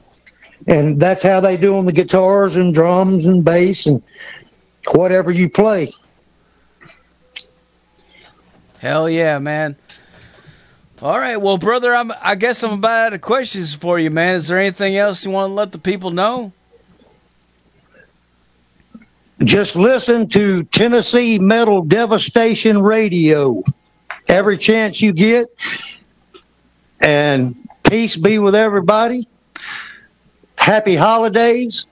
and 0.68 1.00
that's 1.00 1.24
how 1.24 1.40
they 1.40 1.58
do 1.58 1.78
on 1.78 1.86
the 1.86 1.92
guitars 1.92 2.56
and 2.56 2.74
drums 2.74 3.26
and 3.26 3.44
bass 3.44 3.86
and 3.86 4.02
whatever 4.92 5.32
you 5.32 5.50
play. 5.50 5.90
Hell 8.80 9.10
yeah, 9.10 9.38
man. 9.40 9.76
All 11.02 11.18
right, 11.18 11.38
well, 11.38 11.58
brother, 11.58 11.96
I'm, 11.96 12.12
I 12.22 12.36
guess 12.36 12.64
I'm 12.64 12.74
about 12.74 13.08
out 13.08 13.14
of 13.14 13.22
questions 13.22 13.74
for 13.74 13.98
you, 13.98 14.12
man. 14.12 14.36
Is 14.36 14.50
there 14.50 14.60
anything 14.60 14.96
else 14.98 15.26
you 15.26 15.32
want 15.32 15.50
to 15.50 15.54
let 15.54 15.72
the 15.72 15.80
people 15.80 16.12
know? 16.12 16.54
Just 19.44 19.76
listen 19.76 20.30
to 20.30 20.64
Tennessee 20.66 21.40
Metal 21.40 21.82
Devastation 21.82 22.82
Radio 22.82 23.64
every 24.28 24.58
chance 24.58 25.02
you 25.02 25.14
get, 25.14 25.48
and 27.00 27.54
peace 27.84 28.16
be 28.16 28.38
with 28.38 28.54
everybody. 28.54 29.28
Happy 30.58 30.96
holidays 30.96 31.86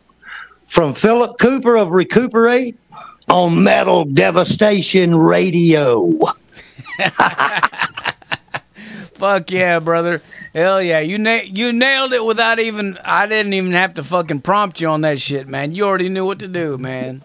from 0.68 0.94
Phillip 0.94 1.40
Cooper 1.40 1.76
of 1.76 1.90
re*COOPER*8 1.90 2.76
on 3.30 3.64
Metal 3.64 4.06
Devastation 4.06 5.16
Radio. 5.16 6.20
Fuck 9.16 9.52
yeah, 9.52 9.80
brother. 9.80 10.22
Hell 10.54 10.82
yeah. 10.82 11.00
You 11.00 11.18
na- 11.18 11.42
you 11.44 11.74
nailed 11.74 12.14
it 12.14 12.24
without 12.24 12.60
even 12.60 12.98
I 13.04 13.26
didn't 13.26 13.54
even 13.54 13.74
have 13.74 13.96
to 13.96 14.04
fucking 14.04 14.42
prompt 14.42 14.80
you 14.80 14.88
on 14.88 15.02
that 15.02 15.20
shit, 15.20 15.48
man. 15.48 15.76
You 15.76 15.86
already 15.86 16.10
knew 16.10 16.26
what 16.26 16.40
to 16.40 16.48
do, 16.48 16.78
man. 16.78 17.24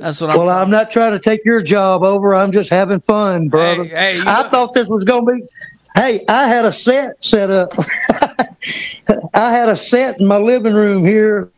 That's 0.00 0.18
what 0.20 0.30
I'm 0.30 0.38
Well, 0.38 0.48
I'm 0.48 0.70
not 0.70 0.90
trying 0.90 1.12
to 1.12 1.18
take 1.18 1.44
your 1.44 1.60
job 1.60 2.02
over. 2.02 2.34
I'm 2.34 2.52
just 2.52 2.70
having 2.70 3.00
fun, 3.00 3.48
brother. 3.48 3.84
Hey, 3.84 4.14
hey, 4.16 4.20
I 4.22 4.42
know- 4.42 4.48
thought 4.48 4.72
this 4.72 4.88
was 4.88 5.04
going 5.04 5.26
to 5.26 5.32
be. 5.34 5.42
Hey, 5.94 6.24
I 6.26 6.48
had 6.48 6.64
a 6.64 6.72
set 6.72 7.22
set 7.22 7.50
up. 7.50 7.72
I 9.34 9.50
had 9.50 9.68
a 9.68 9.76
set 9.76 10.20
in 10.20 10.26
my 10.26 10.38
living 10.38 10.72
room 10.74 11.04
here. 11.04 11.50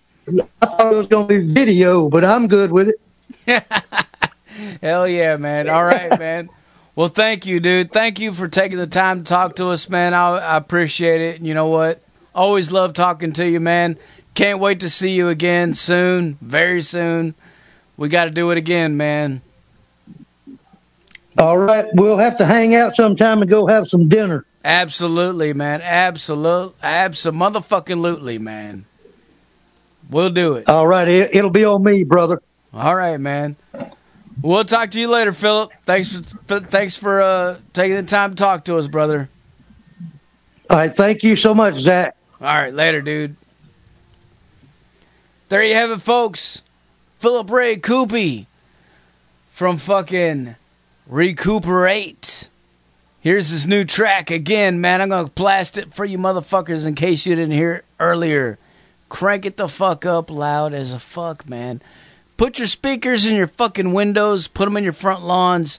I 0.60 0.66
thought 0.66 0.92
it 0.92 0.96
was 0.96 1.06
going 1.06 1.28
to 1.28 1.40
be 1.40 1.52
video, 1.52 2.08
but 2.08 2.24
I'm 2.24 2.48
good 2.48 2.72
with 2.72 2.88
it. 2.88 3.64
Hell 4.82 5.06
yeah, 5.06 5.36
man. 5.36 5.68
All 5.68 5.84
right, 5.84 6.18
man. 6.18 6.48
Well, 6.96 7.08
thank 7.08 7.46
you, 7.46 7.60
dude. 7.60 7.92
Thank 7.92 8.18
you 8.20 8.32
for 8.32 8.48
taking 8.48 8.78
the 8.78 8.86
time 8.86 9.18
to 9.18 9.24
talk 9.24 9.56
to 9.56 9.68
us, 9.68 9.88
man. 9.88 10.14
I, 10.14 10.30
I 10.38 10.56
appreciate 10.56 11.20
it. 11.20 11.36
And 11.36 11.46
you 11.46 11.54
know 11.54 11.68
what? 11.68 12.02
Always 12.34 12.72
love 12.72 12.94
talking 12.94 13.32
to 13.34 13.48
you, 13.48 13.60
man. 13.60 13.98
Can't 14.34 14.58
wait 14.58 14.80
to 14.80 14.90
see 14.90 15.10
you 15.10 15.28
again 15.28 15.74
soon, 15.74 16.38
very 16.40 16.80
soon. 16.80 17.34
We 18.02 18.08
got 18.08 18.24
to 18.24 18.32
do 18.32 18.50
it 18.50 18.58
again, 18.58 18.96
man. 18.96 19.42
All 21.38 21.56
right, 21.56 21.86
we'll 21.94 22.16
have 22.18 22.38
to 22.38 22.44
hang 22.44 22.74
out 22.74 22.96
sometime 22.96 23.42
and 23.42 23.48
go 23.48 23.68
have 23.68 23.88
some 23.88 24.08
dinner. 24.08 24.44
Absolutely, 24.64 25.52
man. 25.52 25.82
Absolute, 25.82 26.74
absolutely, 26.82 27.40
motherfucking 27.40 28.00
lootly, 28.00 28.40
man. 28.40 28.86
We'll 30.10 30.30
do 30.30 30.54
it. 30.54 30.68
All 30.68 30.84
right, 30.84 31.06
it, 31.06 31.32
it'll 31.32 31.52
be 31.52 31.64
on 31.64 31.84
me, 31.84 32.02
brother. 32.02 32.42
All 32.74 32.96
right, 32.96 33.18
man. 33.18 33.54
We'll 34.42 34.64
talk 34.64 34.90
to 34.90 35.00
you 35.00 35.06
later, 35.06 35.32
Phillip. 35.32 35.70
Thanks 35.84 36.34
for 36.48 36.58
thanks 36.58 36.96
for 36.96 37.22
uh, 37.22 37.58
taking 37.72 37.94
the 37.94 38.02
time 38.02 38.30
to 38.30 38.36
talk 38.36 38.64
to 38.64 38.78
us, 38.78 38.88
brother. 38.88 39.28
All 40.68 40.76
right, 40.76 40.92
thank 40.92 41.22
you 41.22 41.36
so 41.36 41.54
much, 41.54 41.76
Zach. 41.76 42.16
All 42.40 42.48
right, 42.48 42.74
later, 42.74 43.00
dude. 43.00 43.36
There 45.50 45.62
you 45.62 45.74
have 45.74 45.92
it, 45.92 46.02
folks. 46.02 46.62
Phillip 47.22 47.50
Ray 47.50 47.76
Coopey 47.76 48.46
from 49.52 49.78
fucking 49.78 50.56
re*COOPER*8. 51.06 52.48
Here's 53.20 53.48
his 53.50 53.64
new 53.64 53.84
track 53.84 54.32
again, 54.32 54.80
man. 54.80 55.00
I'm 55.00 55.10
gonna 55.10 55.28
blast 55.28 55.78
it 55.78 55.94
for 55.94 56.04
you 56.04 56.18
motherfuckers 56.18 56.84
in 56.84 56.96
case 56.96 57.24
you 57.24 57.36
didn't 57.36 57.54
hear 57.54 57.74
it 57.74 57.84
earlier. 58.00 58.58
Crank 59.08 59.46
it 59.46 59.56
the 59.56 59.68
fuck 59.68 60.04
up 60.04 60.32
loud 60.32 60.74
as 60.74 60.92
a 60.92 60.98
fuck, 60.98 61.48
man. 61.48 61.80
Put 62.36 62.58
your 62.58 62.66
speakers 62.66 63.24
in 63.24 63.36
your 63.36 63.46
fucking 63.46 63.92
windows, 63.92 64.48
put 64.48 64.64
them 64.64 64.76
in 64.76 64.82
your 64.82 64.92
front 64.92 65.22
lawns. 65.22 65.78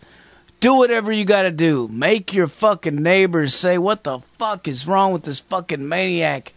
Do 0.62 0.76
whatever 0.76 1.12
you 1.12 1.26
gotta 1.26 1.52
do. 1.52 1.90
Make 1.90 2.34
your 2.34 2.48
fucking 2.48 3.04
neighbors 3.04 3.54
say, 3.54 3.78
What 3.78 4.06
the 4.06 4.20
fuck 4.20 4.66
is 4.66 4.88
wrong 4.88 5.12
with 5.12 5.24
this 5.24 5.40
fucking 5.40 5.90
maniac? 5.90 6.54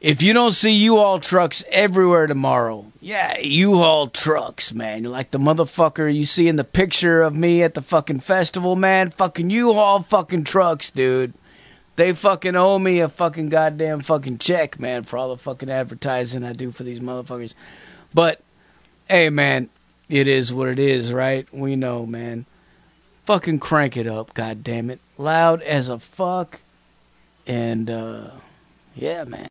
If 0.00 0.22
you 0.22 0.34
don't 0.34 0.52
see 0.52 0.72
U-Haul 0.72 1.20
trucks 1.20 1.64
everywhere 1.70 2.26
tomorrow, 2.26 2.92
yeah, 3.00 3.38
U-Haul 3.38 4.08
trucks, 4.08 4.74
man. 4.74 5.02
You're 5.02 5.12
like 5.12 5.30
the 5.30 5.38
motherfucker 5.38 6.12
you 6.12 6.26
see 6.26 6.48
in 6.48 6.56
the 6.56 6.64
picture 6.64 7.22
of 7.22 7.34
me 7.34 7.62
at 7.62 7.74
the 7.74 7.82
fucking 7.82 8.20
festival, 8.20 8.76
man. 8.76 9.10
Fucking 9.10 9.48
U-Haul 9.48 10.02
fucking 10.02 10.44
trucks, 10.44 10.90
dude. 10.90 11.32
They 11.96 12.12
fucking 12.12 12.56
owe 12.56 12.78
me 12.78 13.00
a 13.00 13.08
fucking 13.08 13.48
goddamn 13.48 14.00
fucking 14.00 14.38
check, 14.38 14.78
man, 14.78 15.04
for 15.04 15.16
all 15.16 15.30
the 15.30 15.38
fucking 15.38 15.70
advertising 15.70 16.44
I 16.44 16.52
do 16.52 16.70
for 16.70 16.82
these 16.82 17.00
motherfuckers. 17.00 17.54
But, 18.12 18.42
hey, 19.08 19.30
man, 19.30 19.70
it 20.10 20.28
is 20.28 20.52
what 20.52 20.68
it 20.68 20.78
is, 20.78 21.10
right? 21.10 21.46
We 21.54 21.74
know, 21.74 22.04
man. 22.04 22.44
Fucking 23.24 23.60
crank 23.60 23.96
it 23.96 24.06
up, 24.06 24.34
god 24.34 24.62
damn 24.62 24.90
it. 24.90 25.00
Loud 25.16 25.62
as 25.62 25.88
a 25.88 25.98
fuck. 25.98 26.60
And, 27.46 27.88
uh, 27.88 28.30
yeah, 28.94 29.24
man. 29.24 29.44